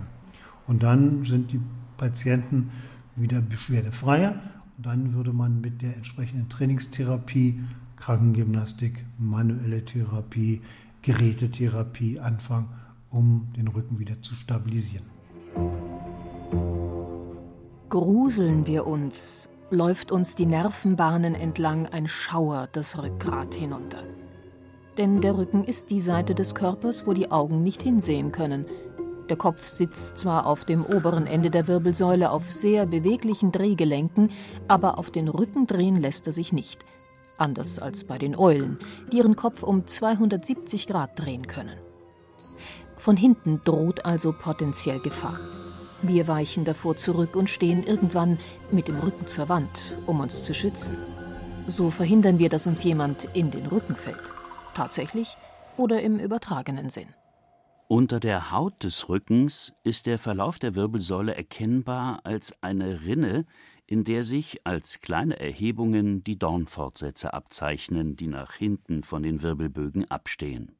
Und 0.68 0.84
dann 0.84 1.26
sind 1.26 1.52
die 1.52 1.60
Patienten 1.98 2.72
wieder 3.18 3.42
beschwerdefreier. 3.42 4.40
Und 4.78 4.86
dann 4.86 5.14
würde 5.14 5.34
man 5.34 5.60
mit 5.60 5.82
der 5.82 5.98
entsprechenden 5.98 6.48
Trainingstherapie 6.48 7.60
Krankengymnastik, 7.98 9.06
manuelle 9.18 9.84
Therapie, 9.84 10.62
Gerätetherapie 11.02 12.22
anfangen, 12.22 12.70
um 13.10 13.50
den 13.58 13.68
Rücken 13.68 14.00
wieder 14.00 14.22
zu 14.22 14.36
stabilisieren. 14.36 15.06
Gruseln 17.90 18.66
wir 18.66 18.88
uns, 18.88 19.50
läuft 19.72 20.14
uns 20.14 20.36
die 20.36 20.46
Nervenbahnen 20.46 21.36
entlang 21.36 21.86
ein 21.88 22.08
Schauer 22.08 22.70
das 22.72 22.98
Rückgrat 22.98 23.56
hinunter. 23.56 24.04
Denn 25.00 25.22
der 25.22 25.38
Rücken 25.38 25.64
ist 25.64 25.90
die 25.90 26.02
Seite 26.02 26.36
des 26.36 26.54
Körpers, 26.54 27.08
wo 27.08 27.14
die 27.14 27.32
Augen 27.32 27.64
nicht 27.64 27.82
hinsehen 27.82 28.32
können. 28.32 28.66
Der 29.30 29.38
Kopf 29.38 29.68
sitzt 29.68 30.20
zwar 30.20 30.46
auf 30.46 30.66
dem 30.66 30.86
oberen 30.86 31.26
Ende 31.26 31.50
der 31.50 31.68
Wirbelsäule 31.68 32.30
auf 32.30 32.52
sehr 32.52 32.86
beweglichen 32.86 33.52
Drehgelenken, 33.52 34.30
aber 34.68 35.00
auf 35.00 35.10
den 35.10 35.28
Rücken 35.28 35.66
drehen 35.66 35.96
lässt 35.96 36.28
er 36.28 36.34
sich 36.34 36.54
nicht– 36.54 36.86
anders 37.40 37.80
als 37.80 38.04
bei 38.04 38.18
den 38.18 38.36
Eulen, 38.36 38.78
die 39.12 39.18
ihren 39.18 39.36
Kopf 39.36 39.64
um 39.64 39.88
270 39.88 40.88
Grad 40.88 41.18
drehen 41.18 41.48
können. 41.48 41.78
Von 42.98 43.16
hinten 43.16 43.62
droht 43.64 44.06
also 44.06 44.34
potenziell 44.34 45.00
Gefahr. 45.00 45.40
Wir 46.02 46.28
weichen 46.28 46.66
davor 46.66 46.98
zurück 46.98 47.36
und 47.36 47.50
stehen 47.50 47.84
irgendwann 47.84 48.38
mit 48.72 48.88
dem 48.88 49.00
Rücken 49.00 49.28
zur 49.28 49.50
Wand, 49.50 49.94
um 50.06 50.20
uns 50.20 50.44
zu 50.44 50.54
schützen. 50.54 50.98
So 51.68 51.90
verhindern 51.90 52.40
wir, 52.40 52.50
dass 52.50 52.68
uns 52.68 52.84
jemand 52.84 53.30
in 53.34 53.52
den 53.52 53.66
Rücken 53.68 53.96
fällt. 53.96 54.34
Tatsächlich 54.74 55.38
oder 55.78 56.02
im 56.02 56.20
übertragenen 56.20 56.90
Sinn. 56.90 57.08
Unter 57.88 58.20
der 58.20 58.52
Haut 58.52 58.84
des 58.84 59.10
Rückens 59.10 59.74
ist 59.84 60.06
der 60.06 60.20
Verlauf 60.20 60.60
der 60.60 60.76
Wirbelsäule 60.76 61.36
erkennbar 61.36 62.20
als 62.24 62.54
eine 62.62 63.02
Rinne, 63.04 63.46
in 63.88 64.04
der 64.04 64.24
sich 64.24 64.62
als 64.68 65.02
kleine 65.02 65.40
Erhebungen 65.40 66.24
die 66.24 66.38
Dornfortsätze 66.38 67.34
abzeichnen, 67.34 68.16
die 68.16 68.28
nach 68.28 68.54
hinten 68.54 69.02
von 69.02 69.24
den 69.24 69.42
Wirbelbögen 69.42 70.06
abstehen. 70.12 70.78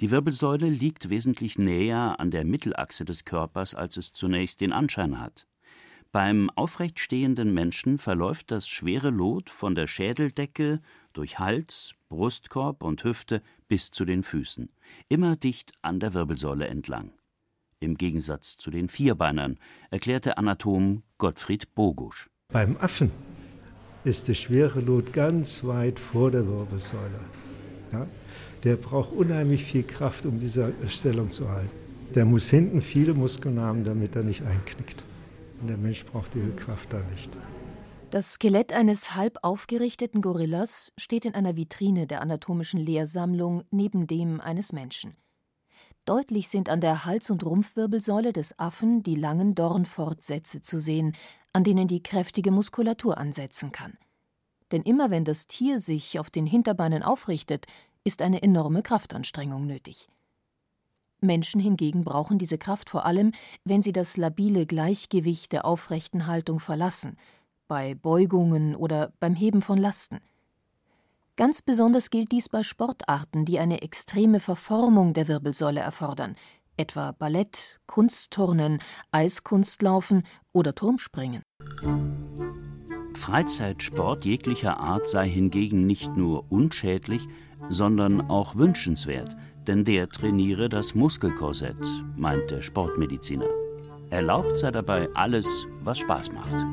Die 0.00 0.10
Wirbelsäule 0.10 0.70
liegt 0.70 1.10
wesentlich 1.10 1.58
näher 1.58 2.18
an 2.18 2.30
der 2.30 2.46
Mittelachse 2.46 3.04
des 3.04 3.26
Körpers, 3.26 3.74
als 3.74 3.98
es 3.98 4.14
zunächst 4.14 4.62
den 4.62 4.72
Anschein 4.72 5.20
hat. 5.20 5.46
Beim 6.18 6.50
aufrecht 6.56 6.98
stehenden 6.98 7.54
Menschen 7.54 7.96
verläuft 7.96 8.50
das 8.50 8.66
schwere 8.66 9.10
Lot 9.10 9.50
von 9.50 9.76
der 9.76 9.86
Schädeldecke 9.86 10.80
durch 11.12 11.38
Hals, 11.38 11.92
Brustkorb 12.08 12.82
und 12.82 13.04
Hüfte 13.04 13.40
bis 13.68 13.92
zu 13.92 14.04
den 14.04 14.24
Füßen, 14.24 14.68
immer 15.08 15.36
dicht 15.36 15.70
an 15.80 16.00
der 16.00 16.14
Wirbelsäule 16.14 16.66
entlang 16.66 17.12
im 17.78 17.96
Gegensatz 17.96 18.56
zu 18.56 18.72
den 18.72 18.88
Vierbeinern, 18.88 19.60
erklärte 19.92 20.38
Anatom 20.38 21.04
Gottfried 21.18 21.72
Bogusch. 21.76 22.28
Beim 22.52 22.76
Affen 22.78 23.12
ist 24.02 24.28
das 24.28 24.38
schwere 24.38 24.80
Lot 24.80 25.12
ganz 25.12 25.62
weit 25.62 26.00
vor 26.00 26.32
der 26.32 26.44
Wirbelsäule. 26.48 27.20
Ja? 27.92 28.08
Der 28.64 28.74
braucht 28.74 29.12
unheimlich 29.12 29.62
viel 29.62 29.84
Kraft, 29.84 30.26
um 30.26 30.40
diese 30.40 30.72
Stellung 30.88 31.30
zu 31.30 31.48
halten. 31.48 31.70
Der 32.16 32.24
muss 32.24 32.50
hinten 32.50 32.80
viele 32.80 33.14
Muskeln 33.14 33.60
haben, 33.60 33.84
damit 33.84 34.16
er 34.16 34.24
nicht 34.24 34.42
einknickt. 34.42 35.04
Und 35.60 35.68
der 35.68 35.76
Mensch 35.76 36.04
braucht 36.04 36.34
diese 36.34 36.54
Kraft 36.54 36.92
da 36.92 37.00
nicht. 37.10 37.30
Das 38.10 38.34
Skelett 38.34 38.72
eines 38.72 39.14
halb 39.14 39.38
aufgerichteten 39.42 40.22
Gorillas 40.22 40.92
steht 40.96 41.26
in 41.26 41.34
einer 41.34 41.56
Vitrine 41.56 42.06
der 42.06 42.22
anatomischen 42.22 42.80
Lehrsammlung 42.80 43.64
neben 43.70 44.06
dem 44.06 44.40
eines 44.40 44.72
Menschen. 44.72 45.16
Deutlich 46.06 46.48
sind 46.48 46.70
an 46.70 46.80
der 46.80 47.04
Hals- 47.04 47.28
und 47.28 47.44
Rumpfwirbelsäule 47.44 48.32
des 48.32 48.58
Affen 48.58 49.02
die 49.02 49.14
langen 49.14 49.54
Dornfortsätze 49.54 50.62
zu 50.62 50.80
sehen, 50.80 51.14
an 51.52 51.64
denen 51.64 51.86
die 51.86 52.02
kräftige 52.02 52.50
Muskulatur 52.50 53.18
ansetzen 53.18 53.72
kann. 53.72 53.98
Denn 54.72 54.82
immer 54.82 55.10
wenn 55.10 55.26
das 55.26 55.46
Tier 55.46 55.80
sich 55.80 56.18
auf 56.18 56.30
den 56.30 56.46
Hinterbeinen 56.46 57.02
aufrichtet, 57.02 57.66
ist 58.04 58.22
eine 58.22 58.42
enorme 58.42 58.82
Kraftanstrengung 58.82 59.66
nötig. 59.66 60.08
Menschen 61.20 61.60
hingegen 61.60 62.04
brauchen 62.04 62.38
diese 62.38 62.58
Kraft 62.58 62.90
vor 62.90 63.04
allem, 63.04 63.32
wenn 63.64 63.82
sie 63.82 63.92
das 63.92 64.16
labile 64.16 64.66
Gleichgewicht 64.66 65.52
der 65.52 65.64
aufrechten 65.64 66.26
Haltung 66.26 66.60
verlassen, 66.60 67.16
bei 67.66 67.94
Beugungen 67.94 68.74
oder 68.74 69.12
beim 69.20 69.34
Heben 69.34 69.62
von 69.62 69.78
Lasten. 69.78 70.20
Ganz 71.36 71.62
besonders 71.62 72.10
gilt 72.10 72.32
dies 72.32 72.48
bei 72.48 72.64
Sportarten, 72.64 73.44
die 73.44 73.60
eine 73.60 73.82
extreme 73.82 74.40
Verformung 74.40 75.12
der 75.12 75.28
Wirbelsäule 75.28 75.80
erfordern, 75.80 76.34
etwa 76.76 77.12
Ballett, 77.12 77.78
Kunstturnen, 77.86 78.80
Eiskunstlaufen 79.12 80.24
oder 80.52 80.74
Turmspringen. 80.74 81.42
Freizeitsport 83.14 84.24
jeglicher 84.24 84.78
Art 84.80 85.08
sei 85.08 85.28
hingegen 85.28 85.86
nicht 85.86 86.16
nur 86.16 86.50
unschädlich, 86.50 87.26
sondern 87.68 88.30
auch 88.30 88.54
wünschenswert, 88.54 89.36
denn 89.68 89.84
der 89.84 90.08
trainiere 90.08 90.70
das 90.70 90.94
Muskelkorsett, 90.94 91.76
meint 92.16 92.50
der 92.50 92.62
Sportmediziner. 92.62 93.48
Erlaubt 94.08 94.58
sei 94.58 94.70
dabei 94.70 95.08
alles, 95.14 95.46
was 95.84 95.98
Spaß 95.98 96.32
macht. 96.32 96.66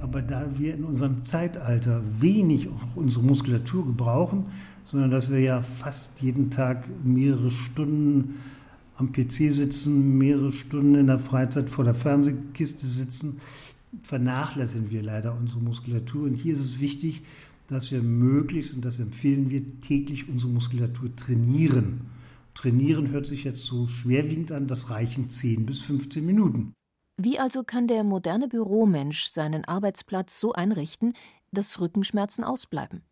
Aber 0.00 0.20
da 0.20 0.46
wir 0.56 0.74
in 0.74 0.84
unserem 0.84 1.24
Zeitalter 1.24 2.02
wenig 2.20 2.68
auch 2.68 2.96
unsere 2.96 3.24
Muskulatur 3.24 3.86
gebrauchen, 3.86 4.46
sondern 4.84 5.10
dass 5.10 5.30
wir 5.30 5.40
ja 5.40 5.62
fast 5.62 6.20
jeden 6.20 6.50
Tag 6.50 6.84
mehrere 7.02 7.50
Stunden 7.50 8.36
am 8.96 9.10
PC 9.10 9.50
sitzen, 9.50 10.18
mehrere 10.18 10.52
Stunden 10.52 10.94
in 10.94 11.06
der 11.06 11.18
Freizeit 11.18 11.70
vor 11.70 11.84
der 11.84 11.94
Fernsehkiste 11.94 12.86
sitzen, 12.86 13.40
vernachlässigen 14.02 14.90
wir 14.90 15.02
leider 15.02 15.34
unsere 15.34 15.62
Muskulatur. 15.62 16.24
Und 16.24 16.34
hier 16.34 16.52
ist 16.52 16.60
es 16.60 16.80
wichtig, 16.80 17.22
dass 17.68 17.92
wir 17.92 18.02
möglichst, 18.02 18.74
und 18.74 18.84
das 18.84 18.98
empfehlen 18.98 19.50
wir, 19.50 19.80
täglich 19.80 20.28
unsere 20.28 20.50
Muskulatur 20.50 21.14
trainieren. 21.14 22.10
Trainieren 22.54 23.10
hört 23.10 23.26
sich 23.26 23.44
jetzt 23.44 23.64
so 23.64 23.86
schwerwiegend 23.86 24.50
an, 24.50 24.66
das 24.66 24.90
reichen 24.90 25.28
10 25.28 25.66
bis 25.66 25.82
15 25.82 26.26
Minuten. 26.26 26.72
Wie 27.16 27.38
also 27.38 27.62
kann 27.62 27.86
der 27.86 28.04
moderne 28.04 28.48
Büromensch 28.48 29.26
seinen 29.26 29.64
Arbeitsplatz 29.64 30.40
so 30.40 30.52
einrichten, 30.52 31.12
dass 31.52 31.80
Rückenschmerzen 31.80 32.42
ausbleiben? 32.42 33.02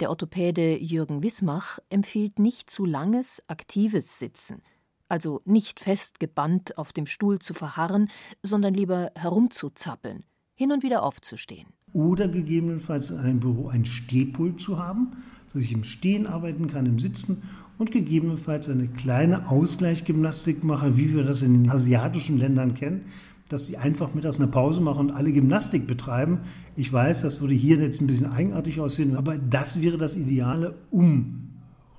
Der 0.00 0.10
Orthopäde 0.10 0.78
Jürgen 0.78 1.22
Wismach 1.22 1.78
empfiehlt 1.90 2.38
nicht 2.38 2.70
zu 2.70 2.84
langes, 2.84 3.42
aktives 3.48 4.18
Sitzen, 4.18 4.62
also 5.08 5.42
nicht 5.44 5.78
festgebannt 5.78 6.78
auf 6.78 6.92
dem 6.92 7.06
Stuhl 7.06 7.38
zu 7.38 7.54
verharren, 7.54 8.10
sondern 8.42 8.72
lieber 8.72 9.12
herumzuzappeln, 9.14 10.24
hin 10.54 10.72
und 10.72 10.82
wieder 10.82 11.02
aufzustehen. 11.02 11.68
Oder 11.92 12.28
gegebenenfalls 12.28 13.10
in 13.10 13.18
einem 13.18 13.40
Büro 13.40 13.68
ein 13.68 13.84
Stehpult 13.84 14.60
zu 14.60 14.78
haben, 14.78 15.12
dass 15.52 15.62
ich 15.62 15.72
im 15.72 15.84
Stehen 15.84 16.26
arbeiten 16.26 16.66
kann, 16.66 16.86
im 16.86 16.98
Sitzen 16.98 17.42
und 17.78 17.90
gegebenenfalls 17.90 18.68
eine 18.68 18.88
kleine 18.88 19.50
Ausgleichsgymnastik 19.50 20.64
mache, 20.64 20.96
wie 20.96 21.14
wir 21.14 21.24
das 21.24 21.42
in 21.42 21.62
den 21.62 21.70
asiatischen 21.70 22.38
Ländern 22.38 22.74
kennen, 22.74 23.02
dass 23.48 23.66
die 23.66 23.76
einfach 23.76 24.14
mittags 24.14 24.38
eine 24.38 24.46
Pause 24.46 24.80
machen 24.80 25.10
und 25.10 25.16
alle 25.16 25.32
Gymnastik 25.32 25.86
betreiben. 25.86 26.38
Ich 26.76 26.90
weiß, 26.90 27.22
das 27.22 27.40
würde 27.40 27.54
hier 27.54 27.76
jetzt 27.76 28.00
ein 28.00 28.06
bisschen 28.06 28.30
eigenartig 28.30 28.80
aussehen, 28.80 29.16
aber 29.16 29.36
das 29.36 29.82
wäre 29.82 29.98
das 29.98 30.16
Ideale, 30.16 30.74
um 30.90 31.50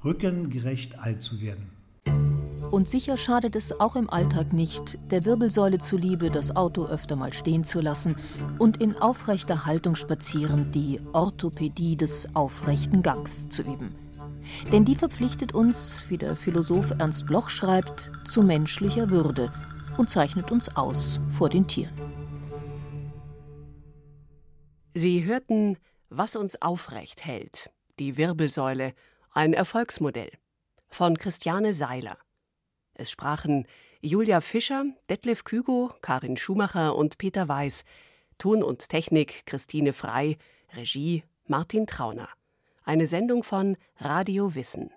rückengerecht 0.04 1.00
alt 1.00 1.22
zu 1.22 1.42
werden. 1.42 1.73
Und 2.74 2.90
sicher 2.90 3.18
schadet 3.18 3.56
es 3.56 3.80
auch 3.80 3.96
im 3.96 4.10
Alltag 4.10 4.52
nicht, 4.52 4.98
der 5.12 5.26
Wirbelsäule 5.26 5.78
zuliebe 5.78 6.32
das 6.32 6.56
Auto 6.56 6.88
öfter 6.88 7.16
mal 7.16 7.32
stehen 7.32 7.66
zu 7.66 7.82
lassen 7.82 8.16
und 8.58 8.82
in 8.82 8.98
aufrechter 8.98 9.68
Haltung 9.68 9.96
spazierend 9.96 10.74
die 10.74 11.00
Orthopädie 11.14 11.96
des 11.96 12.36
aufrechten 12.36 13.04
Gangs 13.04 13.48
zu 13.50 13.62
üben. 13.62 13.94
Denn 14.72 14.86
die 14.86 14.96
verpflichtet 14.96 15.54
uns, 15.54 16.04
wie 16.10 16.18
der 16.18 16.36
Philosoph 16.36 16.96
Ernst 16.98 17.28
Bloch 17.28 17.52
schreibt, 17.52 18.12
zu 18.26 18.42
menschlicher 18.42 19.12
Würde 19.12 19.54
und 19.98 20.10
zeichnet 20.10 20.52
uns 20.52 20.76
aus 20.76 21.20
vor 21.30 21.50
den 21.50 21.68
Tieren. 21.68 21.94
Sie 24.96 25.24
hörten, 25.26 25.78
was 26.10 26.36
uns 26.36 26.60
aufrecht 26.60 27.24
hält, 27.24 27.70
die 28.00 28.18
Wirbelsäule, 28.18 28.96
ein 29.32 29.54
Erfolgsmodell 29.54 30.32
von 30.90 31.20
Christiane 31.20 31.76
Seiler. 31.76 32.18
Es 32.94 33.12
sprachen 33.12 33.66
Julia 34.02 34.42
Fischer, 34.42 34.86
Detlef 35.10 35.44
Kügo, 35.44 35.94
Karin 36.02 36.38
Schumacher 36.38 36.96
und 36.96 37.18
Peter 37.18 37.48
Weiß. 37.48 37.84
Ton 38.38 38.64
und 38.64 38.90
Technik 38.90 39.46
Christine 39.46 39.94
Frei, 39.94 40.38
Regie 40.74 41.24
Martin 41.48 41.88
Trauner. 41.88 42.30
Eine 42.84 43.08
Sendung 43.08 43.44
von 43.44 43.78
Radio 43.98 44.56
Wissen. 44.56 44.92